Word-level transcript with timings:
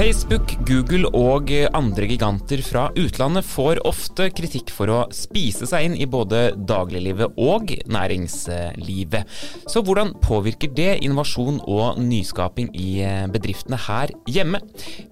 Facebook, 0.00 0.54
Google 0.64 1.10
og 1.12 1.50
andre 1.76 2.06
giganter 2.08 2.62
fra 2.64 2.86
utlandet 2.96 3.44
får 3.44 3.82
ofte 3.84 4.30
kritikk 4.32 4.70
for 4.72 4.88
å 4.88 5.00
spise 5.12 5.68
seg 5.68 5.90
inn 5.90 5.96
i 6.00 6.06
både 6.08 6.54
dagliglivet 6.56 7.36
og 7.36 7.74
næringslivet. 7.84 9.28
Så 9.68 9.84
hvordan 9.84 10.14
påvirker 10.24 10.72
det 10.72 11.02
innovasjon 11.04 11.60
og 11.68 12.00
nyskaping 12.00 12.72
i 12.72 13.04
bedriftene 13.28 13.76
her 13.90 14.14
hjemme? 14.24 14.62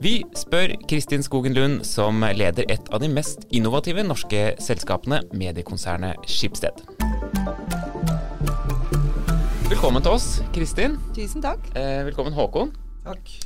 Vi 0.01 0.23
spør 0.33 0.73
Kristin 0.89 1.27
Skogen 1.27 1.59
Lund, 1.59 1.85
som 1.85 2.25
leder 2.25 2.65
et 2.73 2.89
av 2.89 3.05
de 3.05 3.13
mest 3.13 3.45
innovative 3.53 4.09
norske 4.09 4.55
selskapene, 4.57 5.21
mediekonsernet 5.37 6.25
Schibsted. 6.25 6.81
Velkommen 9.69 10.01
til 10.01 10.17
oss, 10.17 10.39
Kristin. 10.57 10.97
Tusen 11.13 11.45
takk. 11.45 11.75
Eh, 11.77 12.07
velkommen, 12.09 12.33
Håkon. 12.33 12.73
Takk. 13.05 13.37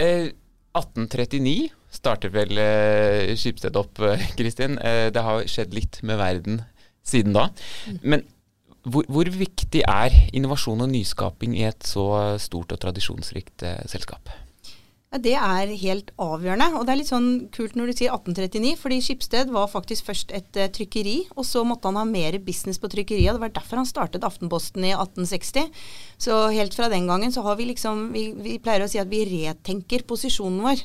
Eh, 0.00 0.32
1839 0.72 1.72
startet 1.92 2.32
vel 2.32 2.60
eh, 2.60 3.32
Skipsted 3.36 3.76
opp, 3.76 4.00
eh, 4.00 4.28
Kristin. 4.38 4.78
Eh, 4.80 5.08
det 5.12 5.24
har 5.24 5.48
skjedd 5.50 5.74
litt 5.76 6.00
med 6.06 6.20
verden 6.20 6.62
siden 7.04 7.36
da. 7.36 7.48
Men 8.00 8.24
hvor, 8.82 9.06
hvor, 9.10 9.28
viktig 9.30 9.84
er 9.86 10.14
innovasjon 10.34 10.82
og 10.82 10.90
nyskaping 10.90 11.54
i 11.58 11.66
et 11.68 11.86
så 11.86 12.06
stort 12.42 12.74
og 12.74 12.80
tradisjonsrikt 12.82 13.66
eh, 13.68 13.84
selskap? 13.90 14.32
Ja, 15.12 15.18
Det 15.18 15.34
er 15.36 15.72
helt 15.76 16.10
avgjørende. 16.16 16.70
Og 16.78 16.86
det 16.86 16.92
er 16.92 16.98
litt 17.02 17.10
sånn 17.10 17.48
kult 17.52 17.74
når 17.76 17.90
du 17.90 17.98
sier 17.98 18.14
1839, 18.14 18.78
fordi 18.80 19.00
Skipsted 19.04 19.52
var 19.52 19.68
faktisk 19.68 20.08
først 20.08 20.32
et 20.32 20.56
uh, 20.56 20.70
trykkeri, 20.72 21.18
og 21.36 21.44
så 21.44 21.66
måtte 21.68 21.90
han 21.90 22.00
ha 22.00 22.06
mer 22.08 22.38
business 22.40 22.80
på 22.80 22.88
trykkeriet. 22.88 23.36
Det 23.36 23.42
var 23.42 23.52
derfor 23.52 23.82
han 23.82 23.88
startet 23.88 24.24
Aftenposten 24.24 24.86
i 24.88 24.94
1860. 24.96 25.68
Så 26.16 26.38
helt 26.56 26.72
fra 26.74 26.88
den 26.88 27.10
gangen 27.10 27.32
så 27.32 27.44
har 27.44 27.60
vi 27.60 27.68
liksom 27.68 28.08
Vi, 28.12 28.30
vi 28.40 28.56
pleier 28.58 28.86
å 28.86 28.88
si 28.88 29.00
at 29.00 29.10
vi 29.10 29.26
retenker 29.28 30.06
posisjonen 30.08 30.64
vår. 30.64 30.80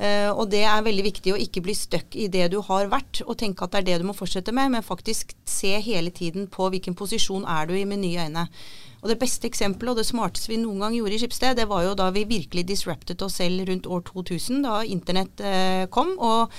Uh, 0.00 0.32
og 0.32 0.46
det 0.48 0.64
er 0.64 0.80
veldig 0.80 1.04
viktig 1.04 1.34
å 1.34 1.40
ikke 1.44 1.60
bli 1.60 1.76
stuck 1.76 2.16
i 2.16 2.30
det 2.32 2.48
du 2.54 2.62
har 2.64 2.88
vært, 2.88 3.20
og 3.26 3.36
tenke 3.36 3.66
at 3.66 3.74
det 3.74 3.82
er 3.82 3.88
det 3.90 3.98
du 4.00 4.08
må 4.08 4.16
fortsette 4.16 4.54
med, 4.56 4.72
men 4.72 4.86
faktisk 4.86 5.36
se 5.44 5.76
hele 5.84 6.08
tiden 6.08 6.48
på 6.48 6.70
hvilken 6.72 6.96
posisjon 6.96 7.44
er 7.44 7.68
du 7.68 7.76
i 7.76 7.84
med 7.84 8.00
nye 8.00 8.24
øyne. 8.24 8.48
Og 9.00 9.08
det 9.08 9.18
beste 9.20 9.48
eksempelet 9.48 9.94
og 9.94 10.00
det 10.00 10.08
smarteste 10.08 10.52
vi 10.52 10.60
noen 10.60 10.82
gang 10.82 10.96
gjorde 10.98 11.16
i 11.16 11.22
Skipsted, 11.22 11.56
det 11.56 11.68
var 11.70 11.86
jo 11.86 11.96
da 11.98 12.10
vi 12.14 12.26
virkelig 12.28 12.66
disruptet 12.68 13.22
oss 13.24 13.38
selv 13.40 13.64
rundt 13.70 13.88
år 13.88 14.04
2000, 14.10 14.62
da 14.66 14.80
internett 14.84 15.40
eh, 15.40 15.86
kom. 15.92 16.14
Og 16.20 16.52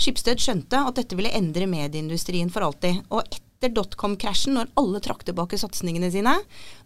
Skipsted 0.00 0.42
skjønte 0.42 0.80
at 0.88 0.98
dette 0.98 1.16
ville 1.18 1.32
endre 1.34 1.68
medieindustrien 1.70 2.50
for 2.50 2.66
alltid. 2.66 3.04
Og 3.14 3.22
etter 3.30 3.70
dotcom-krasjen, 3.76 4.56
når 4.58 4.72
alle 4.80 5.00
trakk 5.04 5.22
tilbake 5.24 5.58
satsingene 5.60 6.10
sine, 6.12 6.34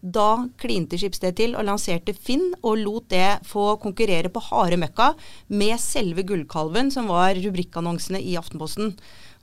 da 0.03 0.45
klinte 0.61 1.01
Skipsted 1.01 1.39
til 1.41 1.57
og 1.57 1.65
lanserte 1.71 2.13
Finn, 2.15 2.53
og 2.61 2.83
lot 2.83 3.09
det 3.11 3.41
få 3.49 3.79
konkurrere 3.81 4.29
på 4.31 4.45
harde 4.51 4.77
møkka 4.85 5.15
med 5.49 5.81
selve 5.83 6.27
gullkalven, 6.29 6.93
som 6.95 7.09
var 7.09 7.39
rubrikkannonsene 7.41 8.21
i 8.21 8.37
Aftenposten. 8.39 8.93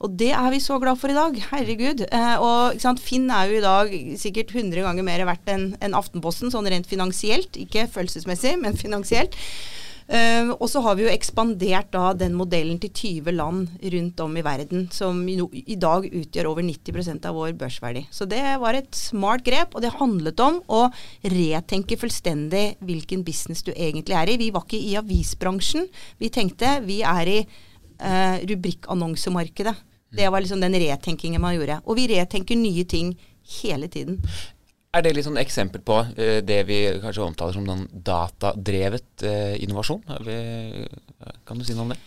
Og 0.04 0.12
det 0.20 0.32
er 0.36 0.50
vi 0.52 0.60
så 0.64 0.78
glad 0.82 1.00
for 1.00 1.12
i 1.12 1.16
dag. 1.16 1.38
Herregud. 1.52 2.04
Eh, 2.10 2.36
og 2.44 2.82
sant, 2.84 3.00
Finn 3.00 3.30
er 3.32 3.48
jo 3.48 3.62
i 3.62 3.64
dag 3.64 3.96
sikkert 4.20 4.52
100 4.52 4.84
ganger 4.84 5.08
mer 5.08 5.24
verdt 5.30 5.50
enn 5.52 5.70
en 5.84 5.96
Aftenposten, 5.96 6.52
sånn 6.52 6.68
rent 6.72 6.90
finansielt. 6.90 7.56
Ikke 7.60 7.88
følelsesmessig, 7.92 8.58
men 8.64 8.80
finansielt. 8.80 9.38
Uh, 10.06 10.52
og 10.62 10.68
så 10.70 10.84
har 10.86 10.94
vi 11.00 11.02
jo 11.02 11.10
ekspandert 11.10 11.88
da 11.90 12.12
den 12.14 12.36
modellen 12.38 12.78
til 12.78 12.92
20 12.94 13.34
land 13.34 13.72
rundt 13.96 14.20
om 14.22 14.36
i 14.38 14.44
verden, 14.46 14.84
som 14.94 15.24
i 15.26 15.78
dag 15.82 16.06
utgjør 16.06 16.52
over 16.52 16.62
90% 16.62 17.26
av 17.26 17.34
vår 17.34 17.56
børsverdi. 17.58 18.04
Så 18.14 18.28
det 18.30 18.44
var 18.62 18.78
et 18.78 18.92
smart 18.94 19.42
grep, 19.48 19.74
og 19.74 19.82
det 19.82 19.96
handlet 19.98 20.44
om 20.46 20.60
å 20.70 20.84
retenke 21.26 21.98
fullstendig 21.98 22.76
hvilken 22.86 23.26
business 23.26 23.66
du 23.66 23.74
egentlig 23.74 24.20
er 24.20 24.30
i. 24.30 24.38
Vi 24.46 24.52
var 24.54 24.68
ikke 24.68 24.84
i 24.92 24.94
avisbransjen. 25.02 25.90
Vi 26.22 26.30
tenkte 26.30 26.78
vi 26.86 27.02
er 27.02 27.38
i 27.40 27.40
uh, 28.02 28.38
rubrikkannonsemarkedet. 28.50 29.76
Det 30.16 30.30
var 30.32 30.42
liksom 30.42 30.62
den 30.62 30.76
retenkingen 30.80 31.42
man 31.42 31.56
gjorde. 31.58 31.82
Og 31.86 31.98
vi 32.00 32.08
retenker 32.08 32.56
nye 32.56 32.86
ting 32.88 33.16
hele 33.62 33.88
tiden. 33.92 34.22
Er 34.96 35.04
det 35.04 35.12
litt 35.16 35.28
sånn 35.28 35.42
eksempel 35.42 35.84
på 35.84 36.00
uh, 36.08 36.40
det 36.46 36.62
vi 36.70 36.80
kanskje 37.04 37.26
omtaler 37.26 37.58
som 37.58 37.68
noen 37.68 37.84
datadrevet 37.92 39.26
uh, 39.28 39.54
innovasjon? 39.60 40.02
Vi, 40.24 40.38
kan 41.46 41.60
du 41.60 41.68
si 41.68 41.76
noe 41.76 41.90
om 41.90 41.94
det? 41.94 42.00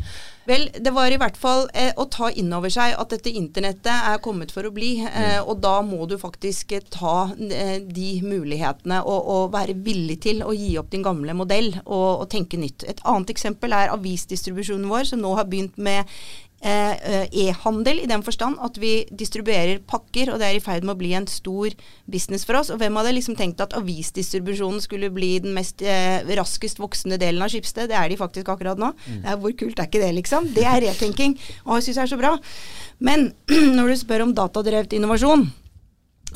Vel, 0.48 0.64
det 0.72 0.92
var 0.96 1.12
i 1.12 1.18
hvert 1.20 1.36
fall 1.36 1.66
eh, 1.76 1.90
å 2.00 2.06
ta 2.08 2.30
inn 2.32 2.48
over 2.56 2.72
seg 2.72 2.94
at 2.96 3.10
dette 3.12 3.32
internettet 3.36 3.90
er 3.92 4.20
kommet 4.24 4.52
for 4.54 4.64
å 4.64 4.72
bli. 4.72 4.94
Eh, 5.04 5.34
mm. 5.36 5.48
Og 5.50 5.60
da 5.60 5.74
må 5.84 6.06
du 6.08 6.16
faktisk 6.20 6.72
eh, 6.72 6.86
ta 6.88 7.28
eh, 7.36 7.82
de 7.84 8.08
mulighetene 8.24 9.02
og, 9.02 9.28
og, 9.28 9.42
være 9.52 9.76
villig 9.84 10.18
til 10.24 10.40
å 10.44 10.54
gi 10.56 10.72
opp 10.80 10.88
din 10.94 11.04
gamle 11.04 11.36
modell 11.36 11.74
og, 11.84 12.24
og 12.24 12.26
tenke 12.32 12.60
nytt. 12.60 12.86
Et 12.88 13.04
annet 13.04 13.34
eksempel 13.34 13.76
er 13.76 13.92
avisdistribusjonen 13.92 14.88
vår, 14.88 15.10
som 15.10 15.20
nå 15.20 15.34
har 15.36 15.48
begynt 15.50 15.76
med 15.76 16.08
e-handel 16.58 18.00
i 18.02 18.08
den 18.10 18.24
forstand 18.26 18.58
at 18.64 18.78
vi 18.82 19.04
distribuerer 19.14 19.78
pakker, 19.86 20.32
og 20.32 20.40
det 20.40 20.48
er 20.48 20.56
i 20.58 20.62
ferd 20.62 20.82
med 20.82 20.96
å 20.96 20.98
bli 20.98 21.12
en 21.14 21.28
stor 21.30 21.74
business 22.10 22.46
for 22.48 22.58
oss. 22.58 22.72
Og 22.74 22.80
hvem 22.80 22.98
hadde 22.98 23.14
liksom 23.14 23.36
tenkt 23.38 23.62
at 23.62 23.76
avisdistribusjonen 23.78 24.82
skulle 24.82 25.12
bli 25.14 25.36
den 25.44 25.54
mest 25.56 25.84
eh, 25.86 26.18
raskest 26.38 26.82
voksende 26.82 27.20
delen 27.20 27.44
av 27.44 27.52
Skipsted? 27.52 27.90
Det 27.92 27.98
er 27.98 28.10
de 28.10 28.18
faktisk 28.20 28.50
akkurat 28.50 28.80
nå. 28.80 28.90
Mm. 29.06 29.22
Er, 29.22 29.38
hvor 29.38 29.54
kult 29.58 29.78
er 29.78 29.86
ikke 29.86 30.02
det, 30.02 30.10
liksom? 30.18 30.50
Det 30.56 30.66
er 30.66 30.82
retenking. 30.88 31.38
Og 31.66 31.78
jeg 31.78 31.88
syns 31.88 32.02
det 32.02 32.04
er 32.08 32.12
så 32.14 32.20
bra. 32.20 32.34
Men 32.98 33.30
når 33.78 33.92
du 33.92 33.96
spør 34.02 34.26
om 34.26 34.34
datadrevet 34.36 34.98
innovasjon, 34.98 35.48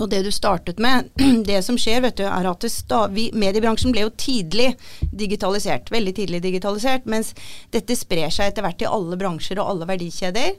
og 0.00 0.08
det 0.08 0.22
du 0.24 0.30
startet 0.32 0.80
med, 0.82 1.10
det 1.48 1.60
som 1.66 1.78
skjer, 1.80 2.02
vet 2.06 2.18
du, 2.20 2.24
er 2.24 2.48
at 2.48 2.66
vi, 3.12 3.28
mediebransjen 3.36 3.92
ble 3.92 4.06
jo 4.06 4.14
tidlig 4.16 4.72
digitalisert. 5.10 5.92
Veldig 5.92 6.14
tidlig 6.16 6.42
digitalisert. 6.44 7.08
Mens 7.10 7.34
dette 7.74 7.96
sprer 7.98 8.32
seg 8.32 8.50
etter 8.50 8.64
hvert 8.64 8.84
i 8.84 8.90
alle 8.90 9.18
bransjer 9.20 9.60
og 9.60 9.74
alle 9.74 9.88
verdikjeder. 9.92 10.54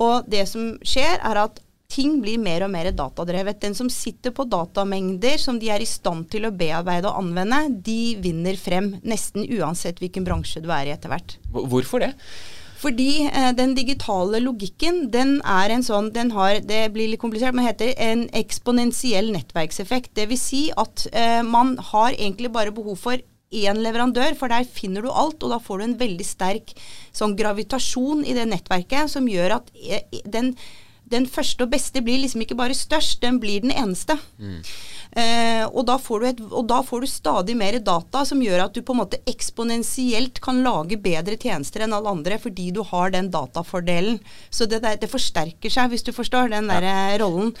Og 0.00 0.28
det 0.30 0.46
som 0.48 0.76
skjer, 0.86 1.18
er 1.20 1.42
at 1.44 1.60
ting 1.88 2.18
blir 2.20 2.40
mer 2.40 2.66
og 2.66 2.72
mer 2.72 2.90
datadrevet. 2.92 3.60
Den 3.62 3.76
som 3.76 3.88
sitter 3.92 4.32
på 4.36 4.46
datamengder 4.48 5.40
som 5.40 5.60
de 5.60 5.70
er 5.72 5.84
i 5.84 5.88
stand 5.88 6.28
til 6.32 6.48
å 6.48 6.54
bearbeide 6.54 7.10
og 7.10 7.22
anvende, 7.22 7.64
de 7.84 8.16
vinner 8.22 8.56
frem. 8.60 8.94
Nesten 9.08 9.48
uansett 9.58 10.00
hvilken 10.02 10.26
bransje 10.28 10.64
du 10.64 10.70
er 10.72 10.88
i 10.88 10.94
etter 10.96 11.12
hvert. 11.12 11.38
Hvorfor 11.52 12.04
det? 12.04 12.14
Fordi 12.78 13.26
eh, 13.26 13.50
den 13.58 13.74
digitale 13.76 14.40
logikken, 14.42 15.08
den 15.14 15.38
er 15.42 15.74
en 15.74 15.84
sånn 15.86 16.12
den 16.14 16.30
har, 16.36 16.60
Det 16.62 16.86
blir 16.94 17.10
litt 17.10 17.22
komplisert, 17.22 17.56
men 17.56 17.66
heter 17.66 17.94
en 17.98 18.26
eksponentiell 18.36 19.32
nettverkseffekt. 19.34 20.14
Dvs. 20.18 20.44
Si 20.48 20.62
at 20.78 21.08
eh, 21.12 21.42
man 21.42 21.76
har 21.90 22.14
egentlig 22.14 22.52
bare 22.54 22.74
behov 22.74 23.00
for 23.02 23.18
én 23.48 23.80
leverandør, 23.80 24.34
for 24.36 24.52
der 24.52 24.66
finner 24.68 25.02
du 25.02 25.10
alt, 25.10 25.42
og 25.42 25.54
da 25.54 25.58
får 25.62 25.78
du 25.78 25.86
en 25.86 26.00
veldig 26.02 26.26
sterk 26.26 26.74
sånn 27.16 27.36
gravitasjon 27.38 28.26
i 28.28 28.36
det 28.36 28.44
nettverket 28.50 29.10
som 29.10 29.28
gjør 29.28 29.58
at 29.60 29.72
eh, 29.80 30.22
den 30.28 30.54
den 31.08 31.24
første 31.24 31.64
og 31.64 31.72
beste 31.72 32.02
blir 32.04 32.20
liksom 32.22 32.42
ikke 32.44 32.58
bare 32.58 32.76
størst, 32.76 33.22
den 33.22 33.38
blir 33.40 33.62
den 33.64 33.72
eneste. 33.72 34.18
Mm. 34.36 34.60
Eh, 35.16 35.64
og, 35.66 35.84
da 35.88 35.96
et, 36.28 36.40
og, 36.50 36.64
da 36.68 36.82
får 36.84 37.00
du 37.00 37.08
stadig 37.10 37.56
mer 37.56 37.78
data 37.80 38.24
som 38.28 38.42
gjør 38.44 38.66
at 38.66 38.74
du 38.76 38.82
på 38.84 38.94
en 38.94 39.00
måte 39.00 39.20
eksponentielt 39.30 40.40
kan 40.44 40.60
lage 40.64 41.00
bedre 41.00 41.38
tjenester 41.40 41.84
enn 41.84 41.96
alle 41.96 42.12
andre 42.12 42.38
fordi 42.42 42.70
du 42.76 42.82
har 42.86 43.14
den 43.14 43.30
datafordelen. 43.32 44.20
Så 44.50 44.68
det, 44.68 44.82
det 44.84 45.10
forsterker 45.10 45.72
seg, 45.72 45.92
hvis 45.92 46.06
du 46.06 46.12
forstår 46.16 46.52
den 46.52 46.68
der 46.70 46.86
ja. 46.86 46.98
rollen. 47.22 47.54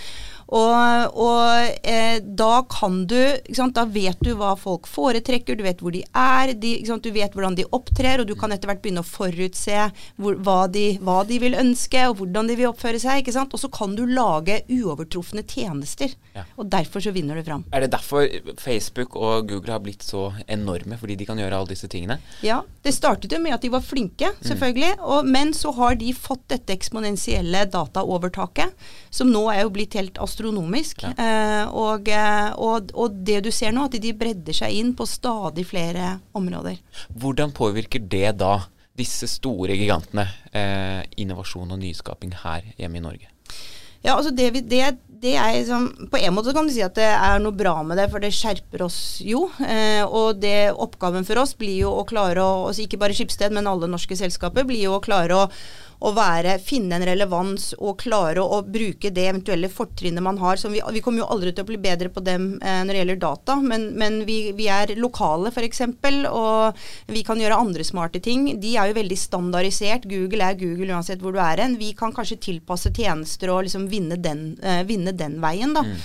Og, 0.48 1.16
og 1.20 1.76
eh, 1.84 2.22
da 2.24 2.62
kan 2.72 3.02
du 3.08 3.18
Da 3.76 3.84
vet 3.84 4.16
du 4.24 4.30
hva 4.38 4.54
folk 4.56 4.86
foretrekker, 4.88 5.58
du 5.58 5.64
vet 5.66 5.82
hvor 5.84 5.92
de 5.92 6.00
er, 6.16 6.54
de, 6.56 6.72
du 6.80 7.10
vet 7.12 7.34
hvordan 7.34 7.56
de 7.58 7.66
opptrer, 7.76 8.22
og 8.22 8.28
du 8.28 8.34
kan 8.38 8.52
etter 8.54 8.70
hvert 8.70 8.80
begynne 8.82 9.04
å 9.04 9.06
forutse 9.06 9.88
hvor, 10.16 10.38
hva, 10.44 10.62
de, 10.72 10.86
hva, 11.04 11.20
de, 11.28 11.38
vil 11.42 11.56
ønske, 11.58 12.00
og 12.08 12.22
hvordan 12.22 12.48
de 12.48 12.56
vil 12.58 12.70
oppføre 12.70 13.00
seg. 13.02 13.28
sant? 13.34 13.52
Og 13.52 13.60
så 13.60 13.70
kan 13.72 13.94
du 13.98 14.04
lage 14.08 14.62
uovertrufne 14.72 15.44
tjenester. 15.44 16.14
Ja. 16.34 16.46
Og 16.56 16.70
derfor 16.72 17.04
så 17.04 17.12
vinner 17.14 17.38
du 17.38 17.44
fram. 17.46 17.66
Er 17.74 17.84
det 17.84 17.92
derfor 17.92 18.26
Facebook 18.60 19.16
og 19.18 19.50
Google 19.50 19.74
har 19.74 19.84
blitt 19.84 20.06
så 20.06 20.30
enorme, 20.48 20.98
fordi 21.00 21.18
de 21.20 21.28
kan 21.28 21.40
gjøre 21.40 21.60
alle 21.60 21.74
disse 21.74 21.90
tingene? 21.92 22.18
Ja, 22.46 22.62
det 22.84 22.94
startet 22.96 23.34
jo 23.34 23.42
med 23.42 23.58
at 23.58 23.66
de 23.66 23.72
var 23.74 23.84
flinke, 23.84 24.32
mm. 24.32 24.42
selvfølgelig. 24.48 24.94
Mm. 24.96 25.06
Og, 25.12 25.30
men 25.36 25.54
så 25.56 25.74
har 25.76 25.98
de 26.00 26.14
fått 26.16 26.46
dette 26.54 26.74
eksponentielle 26.74 27.66
dataovertaket, 27.68 28.88
som 29.12 29.30
nå 29.32 29.44
er 29.52 29.64
jo 29.66 29.74
blitt 29.76 29.98
helt 29.98 30.16
astronomisk 30.16 30.37
astronomisk. 30.38 31.02
Ja. 31.02 31.12
Eh, 31.18 31.68
og, 31.74 32.08
eh, 32.08 32.52
og, 32.56 32.92
og, 32.94 33.18
det 33.26 33.42
du 33.44 33.50
ser 33.52 33.72
nå, 33.74 33.88
at 33.88 33.98
de 34.00 34.14
bredder 34.14 34.54
seg 34.56 34.74
inn 34.78 34.94
på 34.96 35.06
stadig 35.06 35.66
flere 35.66 36.18
områder. 36.38 36.78
Hvordan 37.18 37.52
påvirker 37.52 38.00
det 38.00 38.38
da 38.38 38.60
disse 38.98 39.28
store 39.30 39.76
gigantene, 39.78 40.26
eh, 40.52 41.02
innovasjon 41.16 41.70
og 41.70 41.78
nyskaping 41.78 42.34
her 42.44 42.72
hjemme 42.78 42.98
i 42.98 43.04
Norge? 43.04 43.28
Ja, 44.02 44.14
altså 44.14 44.30
det, 44.30 44.52
vi, 44.54 44.62
det, 44.62 44.98
det 45.22 45.34
er 45.36 45.52
liksom, 45.56 45.88
På 46.10 46.18
en 46.18 46.34
måte 46.34 46.54
kan 46.54 46.68
du 46.68 46.72
si 46.74 46.84
at 46.84 46.96
det 46.98 47.08
er 47.08 47.42
noe 47.42 47.56
bra 47.56 47.74
med 47.86 47.98
det, 48.00 48.08
for 48.12 48.22
det 48.22 48.32
skjerper 48.36 48.84
oss 48.86 49.00
jo. 49.24 49.46
Eh, 49.64 50.04
og 50.04 50.40
det 50.42 50.70
oppgaven 50.72 51.26
for 51.28 51.42
oss 51.42 51.56
blir 51.58 51.82
jo 51.84 51.92
å 51.98 52.06
klare 52.08 52.44
å 52.44 52.68
altså 52.68 52.84
Ikke 52.84 53.00
bare 53.00 53.16
Skipsted, 53.16 53.54
men 53.54 53.70
alle 53.70 53.90
norske 53.90 54.18
selskaper 54.18 54.66
blir 54.68 54.88
jo 54.88 54.96
å 54.98 55.04
klare 55.04 55.42
å 55.42 55.46
å 55.98 56.12
være, 56.14 56.58
finne 56.62 56.94
en 56.94 57.04
relevans 57.06 57.72
og 57.78 57.96
klare 58.04 58.42
å, 58.42 58.58
å 58.58 58.62
bruke 58.62 59.10
det 59.14 59.24
eventuelle 59.32 59.70
fortrinnet 59.72 60.22
man 60.22 60.38
har. 60.38 60.60
Vi, 60.70 60.78
vi, 60.94 61.02
kommer 61.02 61.24
jo 61.24 61.30
aldri 61.34 61.52
til 61.52 61.64
å 61.64 61.70
bli 61.72 61.78
bedre 61.82 62.10
på 62.14 62.22
dem 62.22 62.52
eh, 62.62 62.82
når 62.86 62.92
det 62.92 63.00
gjelder 63.00 63.20
data, 63.24 63.56
men, 63.58 63.88
men 63.98 64.20
vi, 64.28 64.38
vi, 64.54 64.68
er 64.70 64.94
lokale 64.98 65.50
f.eks. 65.50 65.82
Og 66.30 67.10
vi 67.10 67.24
kan 67.26 67.42
gjøre 67.42 67.58
andre 67.58 67.86
smarte 67.86 68.22
ting. 68.22 68.46
De 68.62 68.76
er 68.78 68.90
jo 68.90 68.98
veldig 69.00 69.18
standardisert. 69.18 70.06
Google 70.10 70.46
er 70.46 70.60
Google 70.60 70.94
uansett 70.94 71.22
hvor 71.24 71.34
du 71.34 71.42
er 71.42 71.64
hen. 71.64 71.78
Vi 71.80 71.90
kan 71.98 72.14
kanskje 72.14 72.38
tilpasse 72.46 72.94
tjenester 72.94 73.50
og 73.54 73.64
liksom 73.66 73.88
vinne 73.90 74.20
den, 74.22 74.52
eh, 74.62 74.84
vinne 74.86 75.07
den 75.16 75.38
veien, 75.42 75.74
da. 75.76 75.84
Mm. 75.86 76.00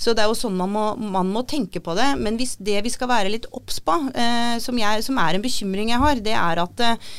Så 0.00 0.14
det 0.16 0.24
er 0.24 0.30
jo 0.30 0.38
sånn 0.38 0.56
man 0.56 0.70
må, 0.72 0.84
man 0.96 1.28
må, 1.28 1.42
tenke 1.44 1.82
på 1.84 1.92
det. 1.98 2.08
Men 2.22 2.38
hvis 2.40 2.54
det 2.56 2.78
vi 2.86 2.92
skal 2.92 3.10
være 3.10 3.32
litt 3.34 3.48
obs 3.52 3.82
på, 3.84 3.96
eh, 4.16 4.56
som, 4.62 4.78
som, 5.04 5.20
er 5.20 5.36
en 5.36 5.44
bekymring 5.44 5.92
jeg 5.92 6.00
har, 6.00 6.22
det 6.24 6.36
er 6.40 6.62
at 6.62 6.84
eh, 6.86 7.10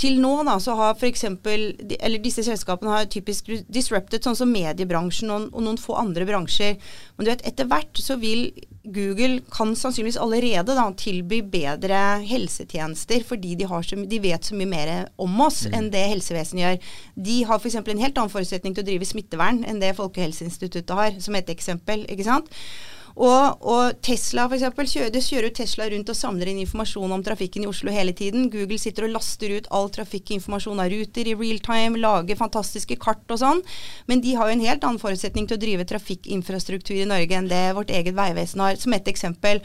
til 0.00 0.18
nå 0.22 0.32
da, 0.46 0.56
så 0.62 0.74
har 0.78 0.94
f.eks. 0.96 1.24
Eller 1.46 2.22
disse 2.22 2.44
selskapene 2.46 2.92
har 2.92 3.10
typisk 3.10 3.50
disrupted, 3.70 4.24
sånn 4.24 4.38
som 4.38 4.50
mediebransjen 4.50 5.30
og, 5.30 5.50
og, 5.52 5.60
noen 5.64 5.80
få 5.80 5.96
andre 6.00 6.26
bransjer. 6.28 6.78
Men 7.16 7.26
du 7.26 7.30
vet, 7.30 7.44
etter 7.46 7.68
hvert 7.70 8.00
så 8.02 8.16
vil 8.20 8.48
Google 8.84 9.40
kan 9.54 9.72
sannsynligvis 9.78 10.18
allerede 10.20 10.74
da, 10.76 10.88
tilby 10.98 11.40
bedre 11.48 12.00
helsetjenester 12.26 13.22
fordi 13.24 13.54
de, 13.56 13.68
så, 13.70 13.96
de, 13.96 14.18
vet 14.20 14.44
så 14.44 14.58
mye 14.58 14.68
mer 14.68 14.92
om 15.16 15.38
oss 15.46 15.62
mm. 15.64 15.76
enn 15.78 15.92
det 15.94 16.02
helsevesenet 16.10 16.64
gjør. 16.64 16.90
De 17.28 17.38
har 17.48 17.62
f.eks. 17.62 17.78
en 17.80 18.02
helt 18.04 18.18
annen 18.18 18.34
forutsetning 18.34 18.74
til 18.76 18.84
å 18.84 18.88
drive 18.90 19.08
smittevern 19.08 19.62
enn 19.68 19.80
det 19.80 19.94
Folkehelseinstituttet 19.96 20.92
har, 20.98 21.16
som 21.22 21.38
et 21.38 21.54
eksempel. 21.54 22.04
ikke 22.10 22.28
sant? 22.28 22.50
Og, 23.14 23.62
og 23.62 24.00
Tesla 24.02 24.48
for 24.48 24.56
eksempel, 24.56 24.88
kjører, 24.90 25.12
det 25.14 25.22
kjører 25.22 25.52
Tesla 25.54 25.86
rundt 25.92 26.10
og 26.10 26.18
samler 26.18 26.50
inn 26.50 26.62
informasjon 26.64 27.14
om 27.14 27.22
trafikken 27.22 27.62
i 27.62 27.68
Oslo 27.70 27.92
hele 27.94 28.14
tiden. 28.16 28.48
Google 28.50 28.78
sitter 28.82 29.06
og 29.06 29.14
laster 29.14 29.54
ut 29.54 29.68
all 29.70 29.86
trafikkinformasjon 29.94 30.82
av 30.82 30.90
ruter 30.90 31.30
i 31.30 31.36
real 31.38 31.60
time, 31.62 32.00
lager 32.02 32.40
fantastiske 32.40 32.98
kart 33.02 33.22
og 33.30 33.38
sånn. 33.44 33.62
Men 34.10 34.24
de 34.24 34.34
har 34.34 34.50
jo 34.50 34.56
en 34.56 34.64
helt 34.66 34.86
annen 34.86 35.02
forutsetning 35.02 35.46
til 35.46 35.60
å 35.60 35.62
drive 35.62 35.86
trafikkinfrastruktur 35.94 36.96
i 36.98 37.10
Norge 37.10 37.38
enn 37.38 37.52
det 37.52 37.68
vårt 37.78 37.94
eget 37.94 38.18
veivesen 38.18 38.66
har, 38.66 38.82
som 38.82 38.98
et 38.98 39.14
eksempel. 39.14 39.62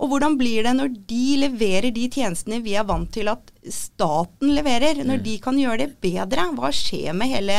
Og 0.00 0.10
hvordan 0.10 0.34
blir 0.40 0.64
det 0.64 0.74
når 0.74 0.94
de 1.06 1.24
leverer 1.44 1.92
de 1.94 2.08
tjenestene 2.10 2.62
vi 2.64 2.74
er 2.74 2.88
vant 2.88 3.10
til 3.12 3.30
at 3.30 3.52
staten 3.70 4.54
leverer? 4.56 5.04
Når 5.04 5.20
mm. 5.20 5.26
de 5.28 5.40
kan 5.44 5.58
gjøre 5.60 5.84
det 5.84 5.90
bedre? 6.02 6.50
Hva 6.56 6.72
skjer 6.74 7.14
med 7.14 7.30
hele 7.36 7.58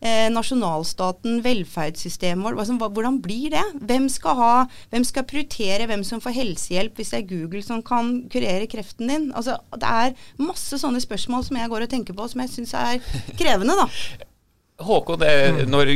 eh, 0.00 0.28
nasjonalstaten, 0.32 1.40
velferdssystemet 1.44 2.44
vårt. 2.44 2.60
Altså, 2.60 2.76
hvordan 2.80 3.20
blir 3.22 3.52
det? 3.54 3.64
Hvem 3.88 4.08
skal, 4.12 4.38
ha, 4.40 4.54
hvem 4.92 5.06
skal 5.06 5.28
prioritere 5.28 5.88
hvem 5.90 6.04
som 6.06 6.22
får 6.22 6.36
helsehjelp 6.38 6.98
hvis 6.98 7.12
det 7.14 7.22
er 7.22 7.28
Google 7.30 7.62
som 7.66 7.84
kan 7.86 8.16
kurere 8.32 8.68
kreften 8.70 9.12
din? 9.12 9.30
Altså, 9.36 9.58
det 9.76 9.92
er 10.04 10.16
masse 10.40 10.80
sånne 10.80 11.02
spørsmål 11.02 11.46
som 11.46 11.60
jeg 11.60 11.72
går 11.72 11.86
og 11.86 11.92
tenker 11.92 12.16
på, 12.16 12.28
som 12.30 12.44
jeg 12.44 12.54
syns 12.56 12.74
er 12.78 12.98
krevende. 13.40 13.78
da. 13.78 14.26
Håkon, 14.80 15.20
det, 15.20 15.66
når 15.68 15.90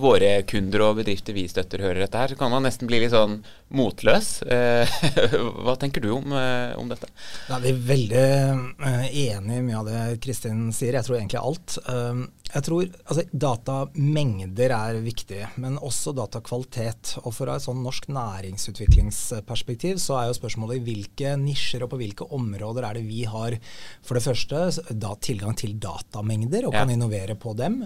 våre 0.00 0.38
kunder 0.48 0.86
og 0.86 1.00
bedrifter 1.02 1.36
vi 1.36 1.44
støtter 1.50 1.82
hører 1.84 2.06
dette 2.06 2.20
her, 2.20 2.32
så 2.32 2.38
kan 2.40 2.52
man 2.54 2.64
nesten 2.64 2.88
bli 2.88 3.02
litt 3.02 3.12
sånn 3.12 3.42
motløs. 3.72 4.42
Eh, 4.42 4.94
hva 5.64 5.74
tenker 5.80 6.04
du 6.04 6.10
om, 6.14 6.32
eh, 6.36 6.74
om 6.78 6.88
dette? 6.90 7.08
Vi 7.48 7.72
er 7.72 7.82
veldig 7.88 8.24
eh, 8.24 9.06
enig 9.24 9.58
i 9.58 9.64
mye 9.64 9.80
av 9.80 9.88
det 9.88 10.02
Kristin 10.24 10.68
sier. 10.74 10.96
Jeg 10.98 11.06
tror 11.06 11.18
egentlig 11.18 11.40
alt. 11.40 11.78
Jeg 12.54 12.66
tror 12.68 12.84
altså, 12.86 13.24
Datamengder 13.32 14.74
er 14.76 15.00
viktig, 15.02 15.40
men 15.62 15.78
også 15.82 16.12
datakvalitet. 16.14 17.16
Og 17.24 17.34
Fra 17.34 17.56
et 17.56 17.64
sånn 17.64 17.82
norsk 17.84 18.06
næringsutviklingsperspektiv 18.14 19.98
så 20.02 20.20
er 20.20 20.28
jo 20.28 20.38
spørsmålet 20.38 20.78
i 20.78 20.84
hvilke 20.86 21.34
nisjer 21.40 21.84
og 21.84 21.94
på 21.94 22.00
hvilke 22.02 22.28
områder 22.36 22.86
er 22.86 23.00
det 23.00 23.06
vi 23.08 23.24
har 23.28 23.56
for 24.04 24.18
det 24.18 24.24
første 24.26 24.94
da, 24.94 25.14
tilgang 25.18 25.56
til 25.58 25.74
datamengder 25.82 26.68
og 26.68 26.76
kan 26.76 26.92
ja. 26.92 26.98
innovere 26.98 27.34
på 27.40 27.56
dem. 27.58 27.80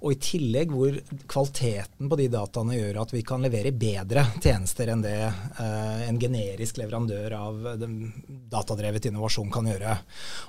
Og 0.00 0.16
i 0.16 0.20
tillegg 0.20 0.74
hvor 0.74 0.96
kvaliteten 1.30 2.10
på 2.10 2.18
de 2.18 2.30
dataene 2.32 2.78
gjør 2.80 3.02
at 3.04 3.14
vi 3.14 3.22
kan 3.26 3.44
levere 3.44 3.74
bedre 3.76 4.26
tjenester 4.40 4.90
enn 4.90 5.04
det 5.04 5.09
eh, 5.10 6.02
en 6.08 6.18
generisk 6.20 6.80
leverandør 6.80 7.34
av 7.36 7.68
datadrevet 8.50 9.10
innovasjon 9.10 9.50
kan 9.52 9.68
gjøre. 9.70 9.96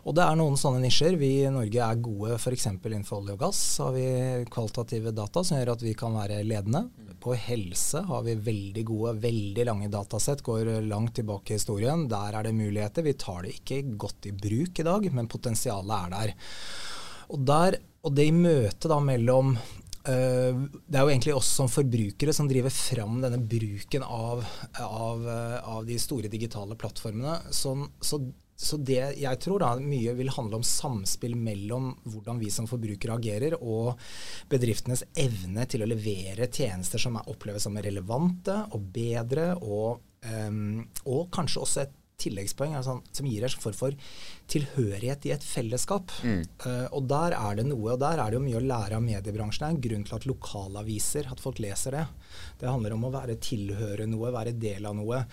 Og 0.06 0.16
det 0.18 0.26
er 0.26 0.40
noen 0.40 0.58
sånne 0.60 0.84
nisjer. 0.84 1.18
Vi 1.20 1.32
i 1.44 1.52
Norge 1.54 1.86
er 1.86 2.04
gode 2.04 2.38
f.eks. 2.38 2.68
innenfor 2.74 3.22
olje 3.22 3.38
og 3.38 3.44
gass 3.46 3.62
har 3.84 3.96
vi 3.96 4.06
kvalitative 4.52 5.14
data 5.16 5.44
som 5.46 5.60
gjør 5.60 5.74
at 5.76 5.86
vi 5.86 5.96
kan 5.98 6.16
være 6.18 6.42
ledende. 6.48 6.86
På 7.22 7.36
helse 7.38 8.02
har 8.08 8.24
vi 8.26 8.38
veldig 8.42 8.86
gode, 8.88 9.18
veldig 9.22 9.68
lange 9.68 9.92
datasett, 9.94 10.42
går 10.46 10.74
langt 10.88 11.16
tilbake 11.20 11.54
i 11.54 11.60
historien. 11.60 12.08
Der 12.10 12.38
er 12.38 12.48
det 12.48 12.56
muligheter. 12.58 13.06
Vi 13.06 13.18
tar 13.20 13.46
det 13.46 13.60
ikke 13.60 13.84
godt 14.06 14.32
i 14.32 14.34
bruk 14.34 14.82
i 14.82 14.88
dag, 14.88 15.06
men 15.14 15.30
potensialet 15.30 15.94
er 15.98 16.16
der. 16.16 16.34
Og, 17.32 17.40
der, 17.48 17.78
og 18.04 18.16
det 18.18 18.26
i 18.28 18.34
møtet 18.36 18.98
mellom 19.06 19.54
det 20.02 20.98
er 20.98 21.04
jo 21.04 21.12
egentlig 21.12 21.36
oss 21.38 21.50
som 21.60 21.70
forbrukere 21.70 22.34
som 22.34 22.48
driver 22.50 22.74
fram 22.74 23.20
denne 23.22 23.38
bruken 23.38 24.06
av, 24.06 24.42
av, 24.82 25.28
av 25.62 25.86
de 25.86 25.98
store 26.02 26.32
digitale 26.32 26.78
plattformene. 26.80 27.36
Så, 27.54 27.76
så 28.02 28.22
så 28.62 28.78
det 28.78 29.00
jeg 29.18 29.40
tror 29.42 29.64
da 29.64 29.72
mye 29.82 30.14
vil 30.18 30.30
handle 30.36 30.60
om 30.60 30.66
samspill 30.66 31.34
mellom 31.40 31.92
hvordan 32.06 32.38
vi 32.42 32.52
som 32.54 32.68
forbrukere 32.70 33.18
agerer, 33.18 33.56
og 33.58 33.98
bedriftenes 34.52 35.04
evne 35.18 35.66
til 35.70 35.82
å 35.82 35.90
levere 35.90 36.50
tjenester 36.52 37.02
som 37.02 37.18
er 37.18 37.32
oppleves 37.32 37.66
som 37.66 37.80
relevante 37.82 38.60
og 38.76 38.86
bedre, 38.94 39.56
og, 39.66 40.04
um, 40.30 40.84
og 41.10 41.26
kanskje 41.34 41.66
også 41.66 41.84
et 41.86 41.98
tilleggspoeng 42.22 42.76
altså, 42.78 43.00
som 43.12 43.28
gir 43.28 43.46
en 43.46 43.56
form 43.64 43.78
for 43.78 43.98
tilhørighet 44.52 45.28
i 45.28 45.34
et 45.36 45.46
fellesskap. 45.46 46.12
Mm. 46.26 46.42
Uh, 46.66 46.88
og 46.98 47.08
der 47.12 47.36
er 47.38 47.60
det 47.60 47.68
noe, 47.70 47.94
og 47.94 48.02
der 48.02 48.20
er 48.20 48.32
det 48.32 48.40
jo 48.40 48.44
mye 48.44 48.60
å 48.60 48.64
lære 48.66 48.98
av 48.98 49.06
mediebransjen. 49.06 49.62
Det 49.62 49.70
er 49.70 49.76
en 49.76 49.84
grunn 49.86 50.08
til 50.08 50.18
at 50.18 50.28
lokalaviser, 50.30 51.30
at 51.32 51.44
folk 51.44 51.62
leser 51.64 51.98
det. 51.98 52.04
Det 52.62 52.70
handler 52.70 52.96
om 52.96 53.08
å 53.08 53.14
være 53.14 53.38
tilhøre 53.44 54.08
noe, 54.10 54.34
være 54.34 54.56
del 54.60 54.88
av 54.90 54.98
noe. 54.98 55.24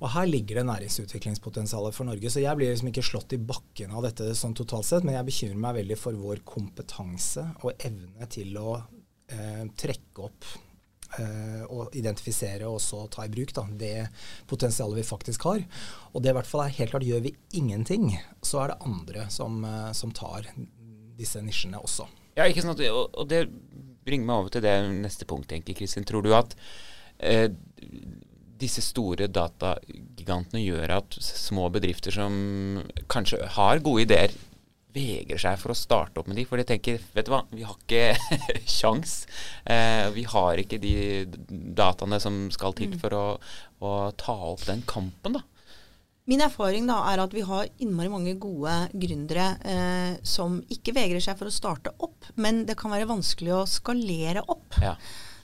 Og 0.00 0.12
her 0.16 0.28
ligger 0.30 0.60
det 0.60 0.66
næringsutviklingspotensialet 0.70 1.96
for 1.96 2.08
Norge. 2.08 2.32
Så 2.32 2.44
jeg 2.44 2.58
blir 2.58 2.72
liksom 2.72 2.92
ikke 2.92 3.06
slått 3.06 3.36
i 3.36 3.40
bakken 3.40 3.96
av 3.96 4.06
dette 4.06 4.32
sånn 4.36 4.56
totalt 4.56 4.88
sett, 4.88 5.06
men 5.06 5.18
jeg 5.18 5.30
bekymrer 5.30 5.64
meg 5.66 5.80
veldig 5.82 5.98
for 6.00 6.20
vår 6.20 6.44
kompetanse 6.46 7.48
og 7.62 7.86
evne 7.88 8.30
til 8.32 8.56
å 8.60 8.76
uh, 8.76 9.64
trekke 9.78 10.28
opp 10.28 10.54
Uh, 11.16 11.62
og 11.72 11.94
identifisere 11.96 12.68
og 12.68 12.76
så 12.82 13.06
ta 13.08 13.24
i 13.24 13.30
bruk 13.32 13.54
da, 13.56 13.62
det 13.72 14.08
potensialet 14.50 15.00
vi 15.00 15.06
faktisk 15.08 15.46
har. 15.48 15.62
Og 16.12 16.20
det 16.20 16.32
i 16.32 16.36
hvert 16.36 16.50
fall 16.50 16.66
er 16.66 16.74
helt 16.76 16.92
klart, 16.92 17.06
gjør 17.08 17.24
vi 17.24 17.32
ingenting, 17.56 18.10
så 18.44 18.64
er 18.64 18.72
det 18.72 18.80
andre 18.84 19.28
som, 19.32 19.62
uh, 19.64 19.92
som 19.96 20.12
tar 20.12 20.50
disse 21.16 21.40
nisjene 21.40 21.80
også. 21.80 22.08
Ja, 22.36 22.44
ikke 22.44 22.66
sant, 22.66 22.82
og, 22.84 23.22
det 23.30 23.46
bringer 24.06 24.28
meg 24.28 24.42
over 24.42 24.52
til 24.52 24.64
det 24.66 24.74
neste 25.00 25.26
punkt, 25.28 25.50
egentlig, 25.52 25.78
Kristin. 25.80 26.04
Tror 26.06 26.22
du 26.22 26.34
at 26.36 26.52
eh, 27.18 27.48
disse 28.60 28.84
store 28.84 29.28
datagigantene 29.32 30.62
gjør 30.62 30.98
at 30.98 31.16
små 31.24 31.70
bedrifter 31.72 32.14
som 32.14 32.36
kanskje 33.12 33.40
har 33.56 33.82
gode 33.84 34.04
ideer, 34.06 34.36
vegrer 34.96 35.40
seg 35.40 35.58
for 35.60 35.74
å 35.74 35.78
starte 35.78 36.20
opp 36.20 36.30
med 36.30 36.38
de, 36.40 36.46
for 36.48 36.60
de 36.60 36.66
tenker 36.68 37.02
vet 37.14 37.28
du 37.28 37.32
hva, 37.34 37.42
vi 37.52 37.66
har 37.66 37.76
ikke 37.76 38.38
sjans. 38.78 39.18
Eh, 39.64 40.06
vi 40.16 40.24
har 40.32 40.62
ikke 40.62 40.80
de 40.82 40.94
dataene 41.76 42.20
som 42.22 42.46
skal 42.54 42.76
til 42.78 42.94
mm. 42.94 43.02
for 43.02 43.16
å, 43.16 43.26
å 43.84 43.92
ta 44.16 44.38
opp 44.54 44.64
den 44.68 44.84
kampen, 44.88 45.38
da. 45.38 45.44
Min 46.26 46.42
erfaring 46.42 46.88
da 46.88 46.98
er 47.12 47.20
at 47.22 47.34
vi 47.34 47.44
har 47.46 47.68
innmari 47.78 48.10
mange 48.10 48.32
gode 48.42 48.72
gründere 48.98 49.44
eh, 49.62 50.16
som 50.26 50.58
ikke 50.74 50.96
vegrer 50.96 51.22
seg 51.22 51.38
for 51.38 51.46
å 51.46 51.54
starte 51.54 51.92
opp, 52.02 52.26
men 52.34 52.64
det 52.66 52.74
kan 52.80 52.90
være 52.90 53.06
vanskelig 53.06 53.52
å 53.54 53.66
skalere 53.70 54.42
opp. 54.42 54.74
Ja. 54.82 54.96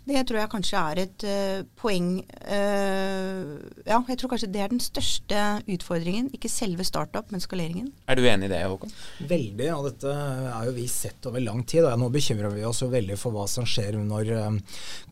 Det 0.02 0.22
tror 0.26 0.40
jeg 0.40 0.50
kanskje 0.50 0.80
er 0.80 1.00
et 1.04 1.24
uh, 1.30 1.58
poeng 1.78 2.06
uh, 2.26 3.50
Ja, 3.86 4.00
jeg 4.08 4.18
tror 4.18 4.32
kanskje 4.32 4.48
det 4.50 4.62
er 4.64 4.72
den 4.72 4.82
største 4.82 5.42
utfordringen. 5.70 6.30
Ikke 6.34 6.50
selve 6.50 6.82
startup, 6.86 7.30
men 7.30 7.42
skaleringen. 7.42 7.92
Er 8.10 8.18
du 8.18 8.26
enig 8.26 8.48
i 8.48 8.52
det, 8.52 8.62
Håkon? 8.66 8.90
Veldig. 9.30 9.68
Og 9.76 9.86
dette 9.86 10.14
er 10.14 10.66
jo 10.66 10.74
vi 10.74 10.88
sett 10.90 11.28
over 11.30 11.44
lang 11.44 11.62
tid. 11.62 11.86
Og 11.86 12.00
nå 12.02 12.08
bekymrer 12.14 12.50
vi 12.54 12.64
oss 12.66 12.82
jo 12.82 12.90
veldig 12.90 13.18
for 13.20 13.34
hva 13.36 13.46
som 13.50 13.68
skjer 13.68 14.00
når 14.02 14.32
um, 14.48 14.56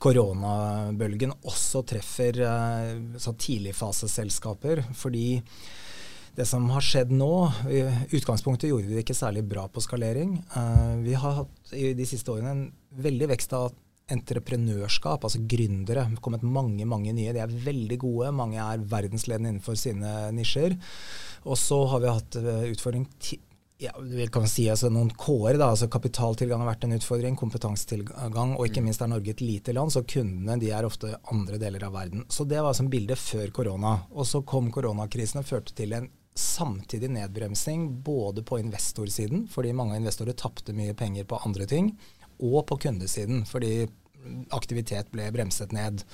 koronabølgen 0.03 1.37
også 1.39 1.85
treffer 1.93 2.41
uh, 2.43 3.31
tidligfaseselskaper. 3.31 4.83
Fordi 4.99 5.29
det 6.35 6.47
som 6.47 6.67
har 6.71 6.85
skjedd 6.85 7.11
nå 7.13 7.31
I 7.69 7.81
utgangspunktet 8.17 8.71
gjorde 8.71 8.87
vi 8.87 8.95
det 8.97 9.03
ikke 9.05 9.19
særlig 9.19 9.45
bra 9.47 9.69
på 9.71 9.83
skalering. 9.87 10.35
Uh, 10.57 10.99
vi 11.07 11.15
har 11.15 11.45
hatt 11.45 11.75
i 11.79 11.93
de 11.95 12.09
siste 12.11 12.35
årene 12.35 12.57
en 12.57 12.67
veldig 13.07 13.31
vekst 13.37 13.55
av 13.55 13.71
entreprenørskap, 14.15 15.25
altså 15.25 15.43
gründere. 15.43 16.05
Det 16.05 16.07
har 16.07 16.25
kommet 16.25 16.47
mange 16.47 16.87
mange 16.89 17.15
nye. 17.17 17.35
De 17.37 17.43
er 17.43 17.61
veldig 17.67 18.01
gode. 18.03 18.33
Mange 18.37 18.61
er 18.63 18.83
verdensledende 18.91 19.55
innenfor 19.55 19.79
sine 19.79 20.31
nisjer. 20.37 20.77
Og 21.45 21.59
så 21.59 21.85
har 21.93 22.03
vi 22.03 22.13
hatt 22.13 22.41
uh, 22.43 22.67
utfordring 22.71 23.07
ja, 23.81 23.95
vi 24.01 24.27
kan 24.29 24.45
si 24.49 24.67
altså 24.69 24.91
noen 24.93 25.09
K-er. 25.17 25.57
altså 25.65 25.89
Kapitaltilgang 25.89 26.61
har 26.61 26.69
vært 26.69 26.85
en 26.85 26.99
utfordring, 26.99 27.37
kompetansetilgang, 27.41 28.53
og 28.59 28.67
ikke 28.67 28.83
minst 28.85 29.01
er 29.01 29.09
Norge 29.09 29.33
et 29.33 29.41
lite 29.41 29.73
land, 29.73 29.93
så 29.95 30.03
kundene 30.05 30.59
de 30.61 30.69
er 30.77 30.85
ofte 30.85 31.15
andre 31.33 31.57
deler 31.63 31.87
av 31.89 31.95
verden. 31.97 32.27
Så 32.29 32.45
Det 32.45 32.61
var 32.61 32.77
som 32.77 32.91
bildet 32.93 33.19
før 33.19 33.49
korona. 33.51 33.95
Og 34.13 34.27
Så 34.27 34.43
kom 34.45 34.71
koronakrisen 34.71 35.41
og 35.41 35.49
førte 35.49 35.75
til 35.75 35.95
en 35.97 36.11
samtidig 36.37 37.09
nedbremsing 37.11 38.03
både 38.05 38.43
på 38.43 38.61
investorsiden, 38.61 39.49
fordi 39.49 39.73
mange 39.73 39.97
investorer 39.97 40.37
tapte 40.37 40.73
mye 40.77 40.95
penger 40.95 41.25
på 41.25 41.41
andre 41.47 41.67
ting, 41.67 41.97
og 42.41 42.67
på 42.67 42.77
kundesiden, 42.77 43.45
fordi 43.47 43.89
aktivitet 44.57 45.11
ble 45.13 45.29
bremset 45.35 45.73
ned. 45.77 46.05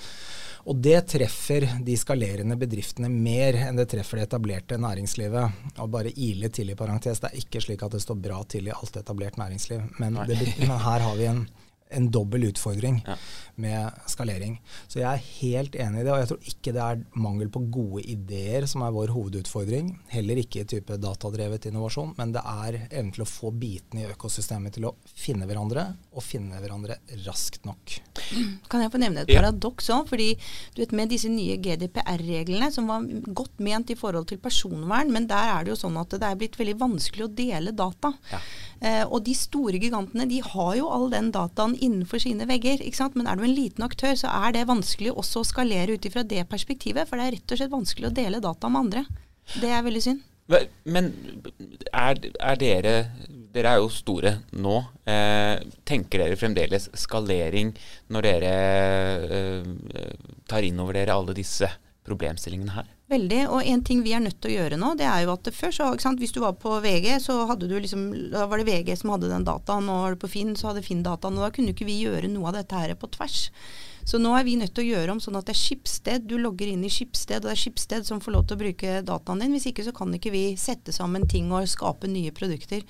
Og 0.67 0.79
det 0.83 0.99
treffer 1.13 1.69
de 1.87 1.95
skalerende 1.99 2.57
bedriftene 2.59 3.11
mer 3.13 3.59
enn 3.69 3.79
det 3.79 3.87
treffer 3.93 4.19
det 4.19 4.27
etablerte 4.27 4.79
næringslivet. 4.83 5.61
Og 5.79 5.93
bare 5.93 6.11
ile 6.11 6.51
til 6.51 6.73
i 6.73 6.79
parentes, 6.79 7.23
det 7.23 7.31
er 7.31 7.45
ikke 7.45 7.63
slik 7.63 7.85
at 7.87 7.95
det 7.95 8.03
står 8.03 8.19
bra 8.23 8.41
til 8.51 8.67
i 8.67 8.75
alt 8.75 8.99
etablert 8.99 9.39
næringsliv. 9.39 9.85
Men, 10.03 10.19
det, 10.27 10.41
men 10.59 10.75
her 10.75 11.07
har 11.07 11.15
vi 11.19 11.31
en, 11.31 11.45
en 11.91 12.11
dobbel 12.11 12.49
utfordring. 12.51 13.03
Ja 13.07 13.19
med 13.57 13.91
skalering. 14.11 14.59
Så 14.87 15.01
jeg 15.01 15.09
er 15.09 15.29
helt 15.41 15.77
enig 15.81 16.03
i 16.03 16.05
det, 16.05 16.13
og 16.13 16.21
jeg 16.21 16.29
tror 16.31 16.51
ikke 16.53 16.75
det 16.77 16.83
er 16.85 17.03
mangel 17.17 17.51
på 17.53 17.63
gode 17.73 18.03
ideer 18.05 18.67
som 18.69 18.85
er 18.85 18.95
vår 18.95 19.13
hovedutfordring. 19.15 19.91
Heller 20.13 20.41
ikke 20.43 20.63
i 20.63 20.69
type 20.69 20.99
datadrevet 21.01 21.69
innovasjon, 21.71 22.13
men 22.19 22.35
det 22.37 22.43
er 22.45 22.79
evnen 22.87 23.13
til 23.17 23.25
å 23.25 23.29
få 23.29 23.53
bitene 23.57 24.05
i 24.05 24.11
økosystemet 24.13 24.77
til 24.77 24.89
å 24.91 24.95
finne 25.09 25.49
hverandre, 25.49 25.87
og 26.17 26.25
finne 26.25 26.61
hverandre 26.61 26.99
raskt 27.25 27.67
nok. 27.69 27.97
Kan 28.71 28.85
jeg 28.85 28.93
få 28.93 29.01
nevne 29.01 29.25
et 29.25 29.33
paradoks 29.33 29.91
òg? 29.95 30.13
Fordi 30.13 30.29
du 30.77 30.83
vet 30.83 30.95
med 30.97 31.13
disse 31.13 31.31
nye 31.33 31.57
GDPR-reglene, 31.63 32.71
som 32.75 32.91
var 32.93 33.09
godt 33.27 33.65
ment 33.65 33.93
i 33.93 33.99
forhold 33.99 34.29
til 34.31 34.41
personvern, 34.43 35.13
men 35.13 35.29
der 35.31 35.55
er 35.55 35.65
det 35.65 35.75
jo 35.75 35.81
sånn 35.87 35.97
at 36.01 36.13
det 36.13 36.29
er 36.29 36.39
blitt 36.39 36.61
veldig 36.61 36.77
vanskelig 36.83 37.27
å 37.27 37.33
dele 37.41 37.73
data. 37.77 38.13
Ja. 38.33 38.43
Eh, 38.85 39.03
og 39.07 39.23
de 39.25 39.33
store 39.37 39.81
gigantene 39.81 40.27
de 40.29 40.43
har 40.45 40.73
jo 40.77 40.91
all 40.93 41.09
den 41.13 41.31
dataen 41.33 41.76
innenfor 41.83 42.23
sine 42.23 42.47
vegger. 42.49 42.83
ikke 42.83 42.99
sant? 42.99 43.17
Men 43.19 43.29
er 43.29 43.37
du 43.39 43.45
en 43.47 43.55
liten 43.57 43.85
aktør, 43.87 44.15
så 44.19 44.31
er 44.47 44.57
det 44.57 44.67
vanskelig 44.71 45.13
også 45.13 45.43
å 45.43 45.49
skalere 45.49 45.97
ut 45.97 46.09
ifra 46.09 46.25
det 46.27 46.47
perspektivet. 46.51 47.09
For 47.09 47.19
det 47.19 47.27
er 47.27 47.37
rett 47.37 47.55
og 47.55 47.61
slett 47.61 47.75
vanskelig 47.75 48.11
å 48.11 48.17
dele 48.17 48.43
data 48.45 48.71
med 48.73 48.87
andre. 48.87 49.05
Det 49.61 49.71
er 49.71 49.85
veldig 49.87 50.03
synd. 50.03 50.25
Men 50.87 51.11
er, 51.91 52.21
er 52.39 52.61
dere 52.61 52.93
Dere 53.57 53.71
er 53.73 53.81
jo 53.81 53.89
store 53.91 54.35
nå. 54.61 54.77
Eh, 55.09 55.57
tenker 55.89 56.21
dere 56.21 56.37
fremdeles 56.37 56.91
skalering 57.01 57.71
når 58.13 58.27
dere 58.29 58.51
eh, 59.39 60.11
tar 60.45 60.67
inn 60.67 60.83
over 60.83 60.99
dere 60.99 61.17
alle 61.17 61.35
disse 61.35 61.71
problemstillingene 62.07 62.77
her? 62.77 62.91
Veldig. 63.07 63.41
Og 63.55 63.63
en 63.63 63.83
ting 63.87 64.01
vi 64.03 64.13
er 64.17 64.23
nødt 64.25 64.41
til 64.43 64.51
å 64.51 64.57
gjøre 64.57 64.79
nå, 64.83 64.95
det 64.99 65.07
er 65.07 65.23
jo 65.23 65.35
at 65.37 65.51
før 65.55 65.75
så, 65.75 65.91
sant, 66.03 66.19
Hvis 66.19 66.35
du 66.35 66.41
var 66.43 66.57
på 66.59 66.73
VG, 66.83 67.21
så 67.23 67.39
hadde 67.47 67.69
du 67.71 67.77
liksom, 67.79 68.09
da 68.33 68.49
var 68.51 68.59
det 68.59 68.67
VG 68.67 68.97
som 68.99 69.13
hadde 69.15 69.31
den 69.31 69.47
dataen. 69.47 69.91
Og 69.93 70.03
var 70.03 70.17
det 70.17 70.23
på 70.25 70.33
Finn, 70.33 70.57
så 70.59 70.73
hadde 70.73 70.83
Finn 70.87 71.05
dataen. 71.07 71.39
Og 71.39 71.47
da 71.47 71.53
kunne 71.55 71.75
ikke 71.75 71.87
vi 71.87 72.01
gjøre 72.03 72.31
noe 72.33 72.51
av 72.51 72.59
dette 72.59 72.81
her 72.81 72.95
på 72.99 73.11
tvers. 73.15 73.45
Så 74.07 74.19
nå 74.23 74.33
er 74.39 74.47
vi 74.47 74.57
nødt 74.59 74.75
til 74.75 74.85
å 74.85 74.91
gjøre 74.97 75.15
om 75.17 75.21
sånn 75.23 75.39
at 75.39 75.47
det 75.47 75.55
er 75.55 75.63
Skipsted. 75.63 76.27
Du 76.31 76.37
logger 76.39 76.71
inn 76.71 76.83
i 76.87 76.91
Skipsted, 76.91 77.43
og 77.43 77.51
det 77.51 77.55
er 77.55 77.63
Skipsted 77.63 78.07
som 78.07 78.23
får 78.23 78.35
lov 78.35 78.47
til 78.47 78.59
å 78.59 78.63
bruke 78.65 78.99
dataen 79.07 79.43
din. 79.43 79.55
Hvis 79.55 79.69
ikke 79.71 79.87
så 79.87 79.95
kan 79.95 80.15
ikke 80.15 80.35
vi 80.35 80.45
sette 80.59 80.95
sammen 80.95 81.27
ting 81.31 81.51
og 81.55 81.71
skape 81.71 82.11
nye 82.11 82.35
produkter. 82.35 82.83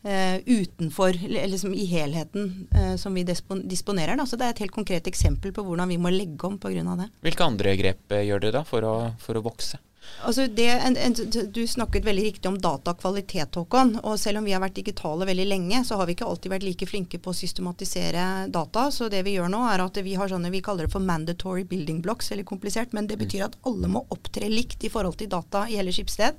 Uh, 0.00 0.40
utenfor, 0.48 1.12
liksom 1.28 1.74
i 1.76 1.82
helheten 1.84 2.68
uh, 2.72 2.94
som 2.96 3.12
vi 3.14 3.20
disponerer. 3.24 4.16
Da. 4.16 4.24
Så 4.24 4.38
det 4.40 4.46
er 4.46 4.54
et 4.54 4.62
helt 4.64 4.72
konkret 4.72 5.10
eksempel 5.10 5.52
på 5.52 5.64
hvordan 5.66 5.92
vi 5.92 5.98
må 6.00 6.08
legge 6.14 6.48
om 6.48 6.56
pga. 6.56 6.96
det. 7.02 7.10
Hvilke 7.20 7.44
andre 7.44 7.76
grep 7.76 8.14
uh, 8.16 8.22
gjør 8.24 8.40
dere 8.46 8.54
da 8.62 8.64
for 8.64 8.86
å, 8.88 8.94
for 9.20 9.36
å 9.36 9.44
vokse? 9.44 9.76
Altså 10.24 10.46
det, 10.46 10.66
en, 10.68 10.96
en, 10.96 11.14
du 11.52 11.66
snakket 11.66 12.04
veldig 12.04 12.24
riktig 12.24 12.48
om 12.48 12.58
datakvalitet, 12.60 13.56
Håkon. 13.56 13.94
Og 14.04 14.18
selv 14.20 14.40
om 14.40 14.44
vi 14.44 14.52
har 14.52 14.60
vært 14.60 14.76
digitale 14.76 15.24
veldig 15.28 15.46
lenge, 15.48 15.80
så 15.84 15.96
har 15.96 16.08
vi 16.08 16.16
ikke 16.16 16.28
alltid 16.28 16.52
vært 16.52 16.66
like 16.66 16.88
flinke 16.88 17.20
på 17.22 17.32
å 17.32 17.36
systematisere 17.36 18.24
data. 18.52 18.86
Så 18.92 19.08
det 19.12 19.22
vi 19.24 19.36
gjør 19.38 19.48
nå, 19.52 19.62
er 19.70 19.84
at 19.84 20.00
vi 20.04 20.16
har 20.20 20.28
sånne, 20.28 20.52
vi 20.52 20.62
kaller 20.64 20.86
det 20.86 20.92
for 20.92 21.04
mandatory 21.04 21.64
building 21.68 22.02
blocks, 22.04 22.30
eller 22.32 22.48
komplisert. 22.48 22.92
Men 22.96 23.08
det 23.08 23.16
mm. 23.16 23.22
betyr 23.24 23.46
at 23.48 23.56
alle 23.68 23.88
må 23.92 24.04
opptre 24.12 24.50
likt 24.52 24.84
i 24.84 24.92
forhold 24.92 25.16
til 25.20 25.30
data 25.32 25.64
i 25.68 25.78
hele 25.80 25.94
skipssted. 25.94 26.36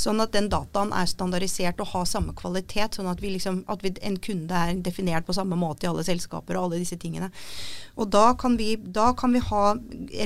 Sånn 0.00 0.20
at 0.24 0.34
den 0.36 0.50
dataen 0.52 0.92
er 0.92 1.08
standardisert 1.08 1.80
og 1.80 1.92
har 1.94 2.08
samme 2.10 2.36
kvalitet. 2.36 2.98
Sånn 2.98 3.08
at, 3.08 3.24
vi 3.24 3.32
liksom, 3.38 3.62
at 3.72 3.84
vi, 3.84 3.94
en 4.04 4.20
kunde 4.20 4.64
er 4.66 4.76
definert 4.84 5.24
på 5.24 5.36
samme 5.36 5.56
måte 5.56 5.88
i 5.88 5.92
alle 5.92 6.04
selskaper 6.04 6.58
og 6.58 6.68
alle 6.68 6.82
disse 6.84 7.00
tingene. 7.00 7.32
Og 7.96 8.10
da 8.10 8.32
kan 8.36 8.58
vi, 8.58 8.74
da 8.76 9.12
kan 9.16 9.32
vi 9.32 9.40
ha 9.48 9.64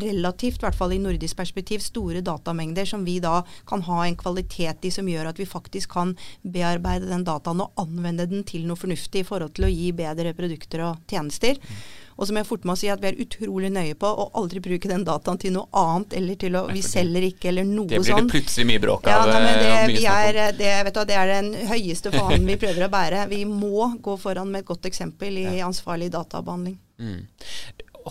relativt, 0.02 0.62
i 0.62 0.66
hvert 0.66 0.78
fall 0.78 0.96
i 0.96 1.02
nordisk 1.02 1.36
perspektiv, 1.38 1.84
store 1.84 2.24
datamengder 2.24 2.67
som 2.88 3.04
vi 3.06 3.18
da 3.24 3.42
kan 3.68 3.82
ha 3.86 4.02
en 4.06 4.18
kvalitet 4.18 4.84
i 4.84 4.92
som 4.94 5.08
gjør 5.08 5.30
at 5.30 5.38
vi 5.40 5.46
faktisk 5.48 5.94
kan 5.96 6.16
bearbeide 6.42 7.08
den 7.08 7.24
dataen 7.24 7.62
og 7.64 7.80
anvende 7.80 8.28
den 8.28 8.44
til 8.48 8.66
noe 8.68 8.78
fornuftig 8.78 9.24
i 9.24 9.28
forhold 9.28 9.56
til 9.56 9.68
å 9.68 9.72
gi 9.72 9.92
bedre 9.96 10.34
produkter 10.36 10.84
og 10.88 11.00
tjenester. 11.08 11.58
Og 12.18 12.26
som 12.26 12.38
jeg 12.40 12.48
fort 12.48 12.64
må 12.66 12.74
si 12.74 12.88
at 12.90 12.98
vi 12.98 13.12
er 13.12 13.20
utrolig 13.22 13.68
nøye 13.70 13.94
på 13.98 14.08
å 14.10 14.24
aldri 14.40 14.58
bruke 14.62 14.90
den 14.90 15.04
dataen 15.06 15.38
til 15.38 15.54
noe 15.54 15.68
annet, 15.78 16.16
eller 16.18 16.38
til 16.42 16.56
å 16.58 16.64
Vi 16.72 16.82
selger 16.82 17.28
ikke, 17.28 17.52
eller 17.52 17.66
noe 17.68 17.86
sånt. 17.86 17.92
Det 17.92 18.00
blir 18.02 18.16
sånn. 18.16 18.26
det 18.26 18.34
plutselig 18.34 18.66
mye 18.72 18.82
bråk 18.82 19.06
av. 19.06 19.30
Ja, 19.30 19.38
det, 19.38 19.52
eh, 19.68 19.84
vi 19.92 20.02
er, 20.10 20.40
det, 20.58 20.72
du, 20.90 20.98
det, 20.98 21.14
er 21.14 21.30
den 21.36 21.52
høyeste 21.70 22.10
fanen 22.14 22.48
vi 22.50 22.58
prøver 22.58 22.88
å 22.88 22.90
bære. 22.90 23.28
Vi 23.30 23.44
må 23.46 23.92
gå 24.02 24.18
foran 24.18 24.50
med 24.50 24.64
et 24.64 24.70
godt 24.72 24.90
eksempel 24.90 25.38
i 25.44 25.60
ansvarlig 25.62 26.10
databehandling. 26.14 26.74
Mm. 26.98 27.22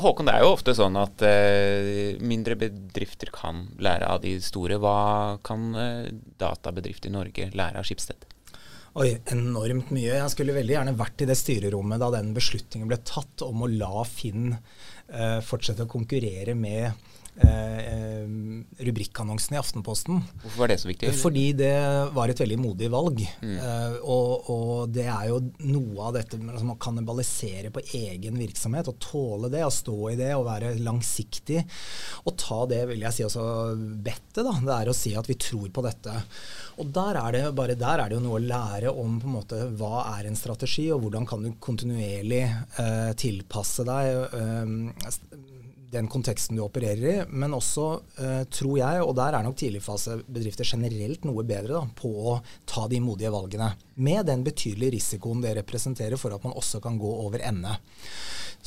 Håkon, 0.01 0.27
det 0.29 0.35
er 0.37 0.45
jo 0.45 0.53
ofte 0.53 0.75
sånn 0.77 0.97
at 0.99 1.21
eh, 1.25 2.17
mindre 2.21 2.57
bedrifter 2.59 3.31
kan 3.33 3.65
lære 3.81 4.09
av 4.13 4.21
de 4.23 4.35
store. 4.43 4.77
Hva 4.83 4.97
kan 5.47 5.69
eh, 5.73 6.09
databedrifter 6.41 7.09
i 7.11 7.15
Norge 7.15 7.49
lære 7.57 7.81
av 7.81 7.87
Skipsted? 7.87 8.26
Oi, 8.97 9.11
enormt 9.29 9.91
mye. 9.93 10.15
Jeg 10.15 10.29
skulle 10.33 10.55
veldig 10.55 10.73
gjerne 10.73 10.95
vært 10.97 11.21
i 11.21 11.27
det 11.29 11.35
styrerommet 11.37 12.01
da 12.01 12.07
den 12.15 12.31
beslutningen 12.33 12.89
ble 12.89 12.97
tatt 13.05 13.43
om 13.45 13.61
å 13.61 13.69
la 13.69 14.01
Finn 14.09 14.49
uh, 14.55 15.37
fortsette 15.45 15.85
å 15.85 15.91
konkurrere 15.91 16.55
med 16.57 16.95
Eh, 17.37 18.23
rubrikkannonsene 18.25 18.87
rubrikkannonsen 18.87 19.53
i 19.53 19.59
Aftenposten. 19.59 20.21
Hvorfor 20.41 20.61
var 20.63 20.71
det 20.71 20.77
så 20.81 20.89
viktig? 20.89 21.11
Fordi 21.21 21.43
det 21.53 21.73
var 22.15 22.31
et 22.31 22.39
veldig 22.41 22.57
modig 22.57 22.89
valg. 22.89 23.21
Mm. 23.43 23.57
Eh, 23.61 23.97
og, 24.01 24.49
og, 24.49 24.71
det 24.89 25.05
er 25.05 25.27
jo 25.29 25.37
noe 25.69 26.07
av 26.07 26.15
dette 26.17 26.39
med 26.41 26.55
altså, 26.55 26.71
å 26.73 26.79
kannibalisere 26.81 27.69
på 27.73 27.83
egen 27.99 28.39
virksomhet. 28.41 28.89
Å 28.89 28.97
tåle 29.01 29.51
det, 29.53 29.61
å 29.67 29.73
stå 29.73 29.97
i 30.13 30.17
det, 30.17 30.31
å 30.33 30.45
være 30.47 30.73
langsiktig. 30.81 31.61
Og 32.25 32.37
ta 32.41 32.63
det, 32.73 32.81
vil 32.89 33.05
jeg 33.05 33.19
si 33.19 33.27
også, 33.27 33.45
bettet. 33.77 34.41
da, 34.41 34.55
Det 34.57 34.79
er 34.79 34.89
å 34.89 34.97
si 34.97 35.13
at 35.17 35.29
vi 35.29 35.37
tror 35.37 35.69
på 35.73 35.85
dette. 35.85 36.17
Og 36.81 36.89
der 36.93 37.21
er 37.21 37.37
det, 37.37 37.43
bare 37.57 37.77
der 37.77 38.01
er 38.01 38.09
det 38.09 38.17
jo 38.17 38.25
noe 38.25 38.41
å 38.41 38.47
lære 38.47 38.86
om 38.89 39.19
på 39.21 39.29
en 39.29 39.35
måte, 39.37 39.59
hva 39.79 40.03
er 40.17 40.29
en 40.29 40.39
strategi, 40.39 40.87
og 40.93 41.03
hvordan 41.03 41.27
kan 41.29 41.43
du 41.43 41.51
kontinuerlig 41.63 42.43
eh, 42.45 43.11
tilpasse 43.19 43.85
deg. 43.87 44.37
Eh, 44.37 45.56
den 45.91 46.09
konteksten 46.11 46.57
du 46.57 46.63
opererer 46.65 47.07
i, 47.11 47.15
men 47.29 47.55
også, 47.55 47.85
uh, 48.19 48.41
tror 48.51 48.75
jeg, 48.79 49.03
og 49.03 49.13
der 49.17 49.37
er 49.37 49.45
nok 49.45 49.57
tidligfasebedrifter 49.61 50.67
generelt 50.67 51.27
noe 51.27 51.45
bedre 51.47 51.79
da, 51.79 51.83
på 51.95 52.11
å 52.33 52.39
ta 52.67 52.87
de 52.91 52.99
modige 53.03 53.31
valgene. 53.33 53.71
Med 54.03 54.27
den 54.29 54.43
betydelige 54.45 54.97
risikoen 54.97 55.41
det 55.43 55.55
representerer 55.61 56.19
for 56.19 56.35
at 56.35 56.43
man 56.43 56.57
også 56.57 56.81
kan 56.83 56.99
gå 56.99 57.13
over 57.23 57.43
ende. 57.45 57.77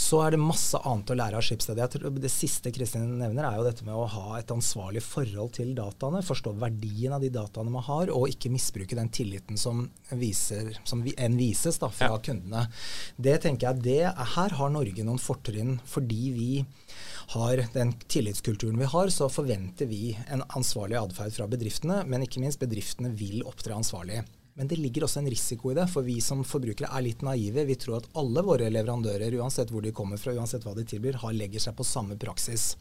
Så 0.01 0.21
er 0.25 0.33
det 0.33 0.41
masse 0.41 0.79
annet 0.87 1.11
å 1.13 1.17
lære 1.19 1.37
av 1.37 1.45
Skipsstedet. 1.45 1.99
Det 2.23 2.31
siste 2.33 2.73
Kristin 2.73 3.19
nevner, 3.21 3.45
er 3.45 3.59
jo 3.59 3.67
dette 3.67 3.85
med 3.85 3.97
å 3.97 4.07
ha 4.09 4.39
et 4.39 4.53
ansvarlig 4.55 5.03
forhold 5.05 5.53
til 5.59 5.75
dataene. 5.77 6.23
Forstå 6.25 6.55
verdien 6.61 7.13
av 7.13 7.21
de 7.25 7.29
dataene 7.35 7.75
man 7.75 7.85
har, 7.85 8.13
og 8.15 8.31
ikke 8.31 8.53
misbruke 8.55 8.97
den 8.97 9.11
tilliten 9.13 9.61
som, 9.61 9.85
viser, 10.17 10.73
som 10.89 11.03
en 11.05 11.37
vises 11.37 11.81
da, 11.83 11.91
fra 11.93 12.15
ja. 12.15 12.21
kundene. 12.31 12.65
Det 13.21 13.37
tenker 13.45 13.69
jeg, 13.69 13.85
det, 13.85 14.31
Her 14.37 14.57
har 14.57 14.73
Norge 14.73 15.05
noen 15.05 15.21
fortrinn 15.21 15.77
fordi 15.91 16.23
vi 16.33 16.51
har 17.35 17.65
den 17.75 17.95
tillitskulturen 18.11 18.79
vi 18.81 18.89
har, 18.91 19.13
så 19.15 19.31
forventer 19.33 19.91
vi 19.91 20.17
en 20.29 20.45
ansvarlig 20.49 20.99
atferd 21.01 21.35
fra 21.37 21.49
bedriftene. 21.51 22.03
Men 22.07 22.27
ikke 22.27 22.43
minst, 22.43 22.61
bedriftene 22.63 23.13
vil 23.17 23.45
opptre 23.47 23.77
ansvarlig. 23.77 24.23
Men 24.61 24.69
det 24.69 24.77
ligger 24.77 25.07
også 25.07 25.23
en 25.23 25.29
risiko 25.33 25.71
i 25.73 25.75
det, 25.79 25.87
for 25.89 26.05
vi 26.05 26.19
som 26.21 26.43
forbrukere 26.45 26.91
er 26.93 27.05
litt 27.07 27.23
naive. 27.25 27.63
Vi 27.65 27.79
tror 27.81 27.95
at 27.97 28.09
alle 28.21 28.43
våre 28.45 28.67
leverandører, 28.69 29.33
uansett 29.41 29.71
hvor 29.73 29.81
de 29.81 29.95
kommer 29.97 30.21
fra, 30.21 30.35
uansett 30.37 30.67
hva 30.67 30.75
de 30.77 30.85
tilbyr, 30.85 31.17
har, 31.23 31.33
legger 31.33 31.63
seg 31.65 31.79
på 31.79 31.87
samme 31.89 32.19
praksis. 32.21 32.75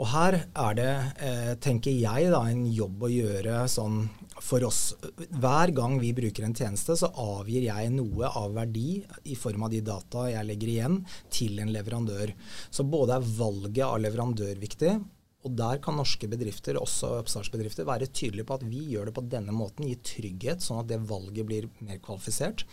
Og 0.00 0.08
her 0.14 0.38
er 0.48 0.78
det, 0.78 0.94
eh, 1.26 1.50
tenker 1.60 1.92
jeg, 1.92 2.30
da, 2.32 2.40
en 2.48 2.64
jobb 2.72 3.04
å 3.04 3.10
gjøre 3.12 3.58
sånn 3.68 3.98
for 4.40 4.64
oss. 4.64 4.94
Hver 5.28 5.74
gang 5.76 5.98
vi 6.00 6.14
bruker 6.16 6.46
en 6.48 6.56
tjeneste, 6.56 6.96
så 6.96 7.12
avgir 7.12 7.68
jeg 7.68 7.92
noe 7.92 8.32
av 8.40 8.56
verdi 8.56 9.04
i 9.28 9.36
form 9.36 9.68
av 9.68 9.76
de 9.76 9.82
data 9.84 10.24
jeg 10.32 10.48
legger 10.48 10.72
igjen, 10.72 10.96
til 11.28 11.60
en 11.60 11.74
leverandør. 11.76 12.32
Så 12.72 12.88
både 12.88 13.20
er 13.20 13.28
valget 13.42 13.84
av 13.84 14.00
leverandør 14.00 14.56
viktig, 14.56 14.96
og 15.44 15.52
der 15.58 15.80
kan 15.84 15.98
norske 15.98 16.28
bedrifter, 16.30 16.78
også 16.80 17.18
oppstartsbedrifter, 17.20 17.84
være 17.88 18.08
tydelige 18.08 18.48
på 18.48 18.56
at 18.56 18.66
vi 18.66 18.80
gjør 18.94 19.10
det 19.10 19.16
på 19.16 19.26
denne 19.28 19.52
måten, 19.52 19.88
gi 19.90 19.98
trygghet, 20.00 20.64
sånn 20.64 20.80
at 20.80 20.88
det 20.88 21.02
valget 21.04 21.48
blir 21.48 21.70
mer 21.84 22.00
kvalifisert. 22.04 22.64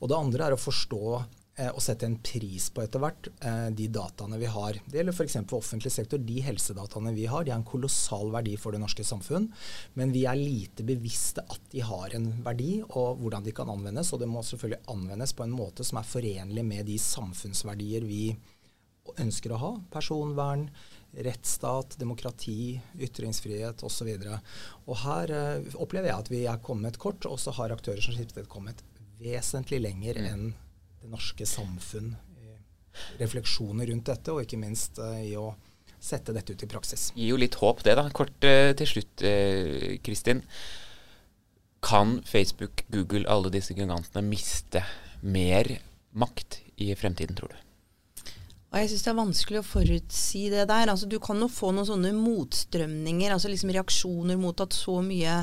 Og 0.00 0.10
det 0.10 0.18
andre 0.18 0.46
er 0.46 0.54
å 0.54 0.60
forstå 0.60 1.02
eh, 1.18 1.72
å 1.74 1.82
sette 1.82 2.06
en 2.06 2.14
pris 2.22 2.68
på 2.70 2.84
etter 2.84 3.02
hvert 3.02 3.26
eh, 3.42 3.66
de 3.74 3.88
dataene 3.90 4.38
vi 4.38 4.52
har. 4.54 4.78
Det 4.86 5.00
gjelder 5.00 5.18
f.eks. 5.18 5.36
offentlig 5.58 5.92
sektor. 5.96 6.22
De 6.22 6.38
helsedataene 6.46 7.14
vi 7.16 7.26
har, 7.26 7.42
de 7.42 7.54
har 7.54 7.58
en 7.58 7.66
kolossal 7.66 8.30
verdi 8.34 8.54
for 8.54 8.70
det 8.70 8.84
norske 8.84 9.06
samfunn. 9.08 9.50
Men 9.98 10.14
vi 10.14 10.22
er 10.30 10.38
lite 10.38 10.86
bevisste 10.86 11.42
at 11.42 11.68
de 11.74 11.82
har 11.82 12.14
en 12.14 12.30
verdi, 12.46 12.76
og 12.86 13.18
hvordan 13.24 13.50
de 13.50 13.58
kan 13.58 13.74
anvendes. 13.74 14.14
Og 14.14 14.22
det 14.22 14.30
må 14.30 14.46
selvfølgelig 14.46 14.84
anvendes 14.94 15.34
på 15.34 15.48
en 15.48 15.58
måte 15.58 15.86
som 15.90 15.98
er 15.98 16.10
forenlig 16.14 16.68
med 16.70 16.86
de 16.86 17.02
samfunnsverdier 17.02 18.06
vi 18.06 18.24
ønsker 19.18 19.52
å 19.52 19.60
ha. 19.60 19.76
Personvern, 19.90 20.68
rettsstat, 21.12 21.98
demokrati, 22.00 22.80
ytringsfrihet 23.00 23.82
osv. 23.84 24.08
Og, 24.08 24.24
så 24.24 24.38
og 24.86 25.00
her 25.04 25.32
uh, 25.36 25.80
opplever 25.82 26.08
jeg 26.08 26.24
at 26.24 26.30
vi 26.32 26.42
er 26.48 26.62
kommet 26.64 26.98
kort, 27.00 27.26
og 27.28 27.38
så 27.40 27.52
har 27.58 27.74
aktører 27.74 28.00
som 28.04 28.16
Skipsted 28.16 28.48
kommet 28.52 28.80
vesentlig 29.22 29.82
lenger 29.84 30.18
mm. 30.18 30.28
enn 30.30 30.46
det 31.02 31.10
norske 31.12 31.46
samfunn. 31.48 32.14
Refleksjoner 33.20 33.88
rundt 33.88 34.08
dette, 34.08 34.32
og 34.32 34.44
ikke 34.44 34.60
minst 34.60 35.00
uh, 35.02 35.20
i 35.20 35.34
å 35.36 35.52
sette 36.02 36.34
dette 36.34 36.56
ut 36.56 36.64
i 36.64 36.70
praksis. 36.70 37.10
Gir 37.14 37.34
jo 37.34 37.40
litt 37.40 37.58
håp 37.60 37.84
det, 37.86 37.96
da. 37.98 38.08
Kort 38.14 38.48
uh, 38.48 38.72
til 38.78 38.94
slutt, 38.94 39.26
Kristin. 40.04 40.42
Kan 41.82 42.20
Facebook, 42.26 42.84
Google, 42.94 43.26
alle 43.30 43.50
disse 43.52 43.74
gigantene 43.74 44.22
miste 44.24 44.84
mer 45.22 45.68
makt 46.14 46.60
i 46.82 46.92
fremtiden, 46.98 47.36
tror 47.38 47.52
du? 47.52 47.71
Og 48.72 48.80
jeg 48.80 48.88
syns 48.88 49.04
det 49.04 49.12
er 49.12 49.20
vanskelig 49.20 49.60
å 49.60 49.68
forutsi 49.68 50.46
det 50.52 50.64
der. 50.70 50.88
Altså, 50.88 51.08
du 51.10 51.18
kan 51.20 51.40
jo 51.42 51.50
få 51.52 51.74
noen 51.76 51.88
sånne 51.90 52.14
motstrømninger, 52.16 53.34
altså 53.34 53.52
liksom 53.52 53.72
reaksjoner 53.76 54.40
mot 54.40 54.64
at 54.64 54.72
så 54.72 54.96
mye 55.04 55.42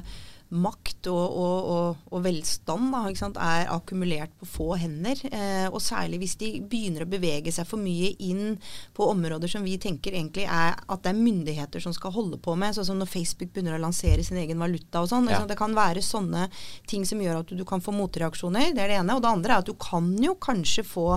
makt 0.50 1.06
og, 1.12 1.36
og, 1.38 1.68
og, 1.70 1.98
og 2.10 2.24
velstand 2.26 2.90
da, 2.90 3.04
er 3.46 3.68
akkumulert 3.70 4.32
på 4.40 4.48
få 4.50 4.70
hender. 4.82 5.20
Eh, 5.30 5.68
og 5.70 5.78
særlig 5.84 6.24
hvis 6.24 6.34
de 6.42 6.50
begynner 6.66 7.06
å 7.06 7.10
bevege 7.10 7.54
seg 7.54 7.68
for 7.70 7.82
mye 7.82 8.16
inn 8.26 8.58
på 8.98 9.12
områder 9.12 9.52
som 9.52 9.66
vi 9.66 9.78
tenker 9.82 10.18
egentlig 10.18 10.48
er 10.50 10.74
at 10.74 11.06
det 11.06 11.14
er 11.14 11.22
myndigheter 11.22 11.86
som 11.86 11.94
skal 11.94 12.16
holde 12.18 12.42
på 12.42 12.58
med. 12.58 12.74
Sånn 12.74 12.90
som 12.90 12.98
når 13.02 13.12
Facebook 13.14 13.54
begynner 13.54 13.78
å 13.78 13.84
lansere 13.86 14.26
sin 14.26 14.42
egen 14.42 14.62
valuta 14.62 15.06
og 15.06 15.12
sånn. 15.14 15.30
Ja. 15.30 15.44
Det 15.46 15.60
kan 15.60 15.78
være 15.78 16.02
sånne 16.06 16.50
ting 16.90 17.06
som 17.06 17.22
gjør 17.22 17.44
at 17.44 17.54
du, 17.54 17.60
du 17.62 17.66
kan 17.70 17.86
få 17.86 17.94
motreaksjoner. 17.94 18.74
Det 18.74 18.88
er 18.88 18.96
det 18.96 19.02
ene. 19.04 19.20
Og 19.20 19.26
det 19.26 19.34
andre 19.36 19.54
er 19.54 19.62
at 19.62 19.70
du 19.70 19.78
kan 19.78 20.16
jo 20.18 20.34
kanskje 20.42 20.88
få 20.88 21.12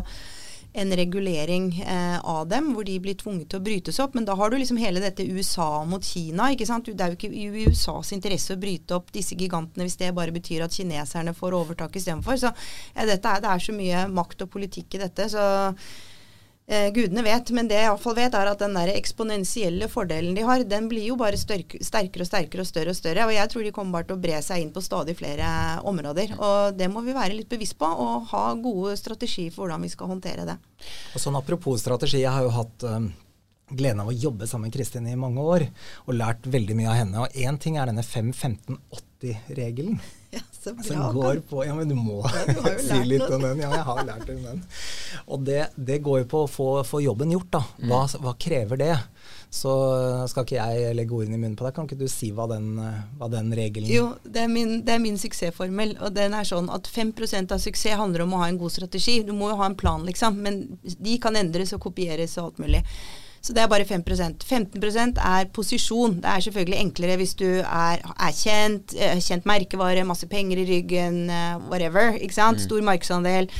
en 0.73 0.97
regulering 0.97 1.81
eh, 1.81 2.19
av 2.19 2.49
dem, 2.49 2.71
hvor 2.73 2.87
de 2.88 2.95
blir 3.02 3.17
tvunget 3.21 3.50
til 3.52 3.61
å 3.61 3.64
brytes 3.64 3.99
opp. 4.00 4.14
Men 4.17 4.25
da 4.29 4.37
har 4.38 4.50
du 4.50 4.57
liksom 4.57 4.81
hele 4.81 5.02
dette 5.05 5.26
USA 5.29 5.85
mot 5.88 6.05
Kina. 6.05 6.50
ikke 6.52 6.69
sant? 6.69 6.88
Det 6.88 7.05
er 7.05 7.12
jo 7.12 7.19
ikke 7.19 7.33
i 7.33 7.67
USAs 7.69 8.14
interesse 8.17 8.57
å 8.57 8.61
bryte 8.61 8.97
opp 8.97 9.12
disse 9.12 9.37
gigantene 9.38 9.85
hvis 9.87 9.99
det 10.00 10.14
bare 10.17 10.33
betyr 10.33 10.64
at 10.64 10.76
kineserne 10.76 11.37
får 11.37 11.59
overtak 11.59 11.99
istedenfor. 12.00 12.41
Så 12.41 12.52
ja, 12.95 13.05
dette 13.09 13.29
er, 13.29 13.45
det 13.45 13.52
er 13.52 13.67
så 13.67 13.76
mye 13.76 14.07
makt 14.12 14.47
og 14.47 14.55
politikk 14.57 14.97
i 14.97 15.05
dette. 15.05 15.29
så 15.33 15.45
Eh, 16.73 16.88
gudene 16.95 17.21
vet, 17.26 17.50
men 17.52 17.67
det 17.69 17.76
jeg 17.76 17.85
iallfall 17.85 18.14
vet, 18.17 18.33
er 18.33 18.49
at 18.49 18.62
den 18.62 18.76
der 18.79 18.95
eksponentielle 18.95 19.91
fordelen 19.93 20.33
de 20.37 20.45
har, 20.47 20.62
den 20.64 20.87
blir 20.88 21.05
jo 21.05 21.19
bare 21.21 21.37
sterkere 21.37 22.25
og 22.25 22.29
sterkere 22.31 22.64
og 22.64 22.69
større 22.69 22.95
og 22.95 22.97
større. 22.97 23.26
Og 23.29 23.35
jeg 23.35 23.50
tror 23.52 23.67
de 23.67 23.73
kommer 23.76 23.99
bare 23.99 24.09
til 24.09 24.17
å 24.17 24.23
bre 24.23 24.38
seg 24.47 24.62
inn 24.64 24.71
på 24.73 24.81
stadig 24.85 25.19
flere 25.19 25.50
områder. 25.91 26.33
Og 26.38 26.79
det 26.79 26.88
må 26.88 27.05
vi 27.05 27.17
være 27.17 27.37
litt 27.37 27.50
bevisst 27.52 27.76
på, 27.76 27.85
og 27.85 28.31
ha 28.33 28.47
gode 28.57 28.97
strategier 28.97 29.52
for 29.52 29.67
hvordan 29.67 29.85
vi 29.85 29.93
skal 29.93 30.14
håndtere 30.14 30.49
det. 30.49 30.57
Og 31.12 31.21
sånn 31.21 31.37
Apropos 31.43 31.85
strategi, 31.85 32.23
jeg 32.23 32.33
har 32.33 32.47
jo 32.47 32.57
hatt 32.57 32.88
um, 32.88 33.12
gleden 33.69 34.00
av 34.07 34.09
å 34.09 34.17
jobbe 34.17 34.49
sammen 34.49 34.71
med 34.71 34.76
Kristin 34.79 35.12
i 35.12 35.19
mange 35.19 35.45
år, 35.45 35.69
og 36.07 36.17
lært 36.17 36.49
veldig 36.49 36.79
mye 36.79 36.93
av 36.93 37.00
henne. 37.02 37.26
Og 37.26 37.37
én 37.37 37.61
ting 37.61 37.76
er 37.76 37.93
denne 37.93 38.07
5-15-80-regelen. 39.23 39.99
Ja, 40.35 40.41
så 40.62 40.73
bra. 40.73 40.83
Som 40.83 41.14
går 41.14 41.43
på 41.45 41.64
Ja, 41.64 41.75
men 41.75 41.88
du 41.88 41.95
må 41.95 42.23
ja, 42.25 42.79
si 42.81 43.02
litt 43.05 43.26
om 43.29 43.43
den. 43.43 43.59
Ja, 43.61 43.69
jeg 43.75 43.85
har 43.85 43.99
lært 44.09 44.31
om 44.33 44.38
den. 44.41 44.62
Og 45.26 45.43
det, 45.45 45.67
det, 45.76 45.99
går 46.00 46.23
jo 46.23 46.29
på 46.31 46.38
å 46.47 46.49
få, 46.49 46.69
få 46.88 47.02
jobben 47.05 47.35
gjort, 47.35 47.50
da. 47.52 47.61
Hva, 47.83 47.99
mm. 48.09 48.23
hva, 48.25 48.33
krever 48.41 48.81
det? 48.81 48.95
Så 49.52 49.75
skal 50.33 50.47
ikke 50.47 50.57
jeg 50.57 50.95
legge 50.97 51.12
ordene 51.19 51.37
i 51.37 51.43
munnen 51.43 51.59
på 51.61 51.67
deg. 51.67 51.75
Kan 51.76 51.85
ikke 51.85 52.00
du 52.00 52.07
si 52.09 52.31
hva 52.33 52.47
den, 52.49 52.81
hva 53.21 53.29
den 53.29 53.52
regelen 53.52 53.93
Jo, 53.93 54.07
det 54.25 54.47
er, 54.47 54.49
min, 54.49 54.79
det 54.87 54.95
er 54.97 55.05
min 55.05 55.21
suksessformel. 55.21 55.99
Og 56.00 56.17
den 56.17 56.33
er 56.38 56.49
sånn 56.49 56.73
at 56.73 56.88
5% 56.88 57.52
av 57.52 57.61
suksess 57.61 58.00
handler 58.00 58.25
om 58.25 58.33
å 58.33 58.41
ha 58.41 58.49
en 58.49 58.62
god 58.62 58.73
strategi. 58.73 59.19
Du 59.29 59.35
må 59.37 59.52
jo 59.52 59.61
ha 59.61 59.69
en 59.69 59.76
plan, 59.76 60.00
liksom. 60.09 60.41
Men 60.49 60.62
de 60.81 61.19
kan 61.21 61.37
endres 61.37 61.76
og 61.76 61.85
kopieres 61.91 62.38
og 62.41 62.55
alt 62.55 62.64
mulig. 62.64 62.81
Så 63.42 63.54
det 63.54 63.64
er 63.64 63.70
bare 63.70 63.84
5% 63.84 64.44
15% 64.46 65.18
er 65.18 65.49
posisjon. 65.54 66.20
Det 66.22 66.30
er 66.30 66.44
selvfølgelig 66.44 66.78
enklere 66.78 67.16
hvis 67.18 67.34
du 67.34 67.49
er, 67.58 67.99
er 67.99 68.37
kjent, 68.38 68.94
eh, 68.94 69.18
kjent 69.18 69.49
merkevare, 69.50 70.04
masse 70.06 70.28
penger 70.30 70.62
i 70.62 70.66
ryggen, 70.68 71.25
uh, 71.26 71.58
whatever. 71.66 72.14
ikke 72.14 72.38
sant? 72.38 72.62
Mm. 72.62 72.64
Stor 72.68 72.84
markedsandel. 72.87 73.50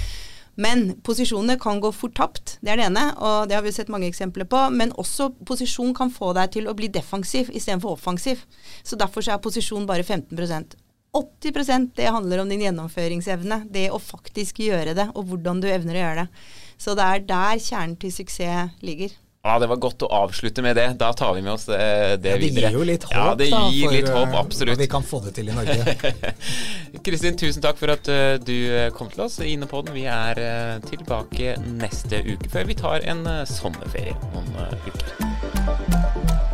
Men 0.55 0.85
posisjonene 1.03 1.57
kan 1.59 1.81
gå 1.81 1.91
fort 1.97 2.15
tapt, 2.15 2.59
det 2.61 2.75
er 2.75 2.79
det 2.79 2.87
ene, 2.91 3.07
og 3.25 3.49
det 3.49 3.57
har 3.57 3.65
vi 3.65 3.73
sett 3.73 3.91
mange 3.91 4.07
eksempler 4.07 4.45
på. 4.45 4.61
Men 4.71 4.93
også 5.01 5.31
posisjon 5.49 5.95
kan 5.97 6.13
få 6.13 6.31
deg 6.37 6.53
til 6.59 6.69
å 6.69 6.77
bli 6.77 6.93
defensiv 6.93 7.51
istedenfor 7.51 7.97
offensiv. 7.97 8.45
Så 8.85 9.01
derfor 9.01 9.25
så 9.25 9.35
er 9.35 9.43
posisjon 9.43 9.89
bare 9.89 10.05
15% 10.05 10.77
80% 11.13 11.91
det 11.97 12.09
handler 12.09 12.41
om 12.41 12.49
din 12.49 12.63
gjennomføringsevne. 12.65 13.67
Det 13.73 13.91
å 13.93 14.01
faktisk 14.01 14.63
gjøre 14.65 14.95
det, 14.97 15.11
og 15.13 15.29
hvordan 15.29 15.61
du 15.61 15.69
evner 15.69 15.99
å 15.99 16.05
gjøre 16.05 16.23
det. 16.23 16.47
Så 16.81 16.95
det 16.97 17.05
er 17.05 17.27
der 17.29 17.61
kjernen 17.61 17.99
til 18.01 18.15
suksess 18.15 18.81
ligger. 18.81 19.13
Ja, 19.43 19.59
Det 19.59 19.67
var 19.67 19.79
godt 19.83 20.03
å 20.07 20.09
avslutte 20.15 20.63
med 20.63 20.77
det. 20.79 20.85
Da 21.01 21.09
tar 21.19 21.33
vi 21.35 21.41
med 21.43 21.53
oss 21.57 21.65
eh, 21.69 22.13
det, 22.15 22.19
det 22.23 22.37
videre. 22.39 22.69
Det 22.69 22.71
gir 22.71 22.77
jo 22.79 22.85
litt 22.87 23.07
håp, 23.09 23.17
ja, 23.17 23.25
det 23.35 23.49
da, 23.51 23.63
gir 23.75 23.89
for 23.89 23.97
litt 23.97 24.13
håp, 24.15 24.37
absolutt. 24.39 24.77
at 24.77 24.85
vi 24.85 24.89
kan 24.93 25.03
få 25.03 25.19
det 25.25 25.33
til 25.35 25.51
i 25.51 25.57
Norge. 25.57 25.97
Kristin, 27.09 27.39
tusen 27.41 27.65
takk 27.65 27.81
for 27.81 27.91
at 27.91 28.07
uh, 28.07 28.37
du 28.39 28.55
kom 28.95 29.11
til 29.11 29.27
oss 29.27 29.41
i 29.43 29.51
Innepodden. 29.57 29.97
Vi 29.99 30.07
er 30.07 30.39
uh, 30.39 30.79
tilbake 30.87 31.57
neste 31.67 32.23
uke 32.23 32.55
før 32.55 32.71
vi 32.71 32.79
tar 32.79 33.03
en 33.03 33.27
uh, 33.27 33.43
sommerferie 33.51 34.15
noen 34.31 34.79
uker. 34.87 36.52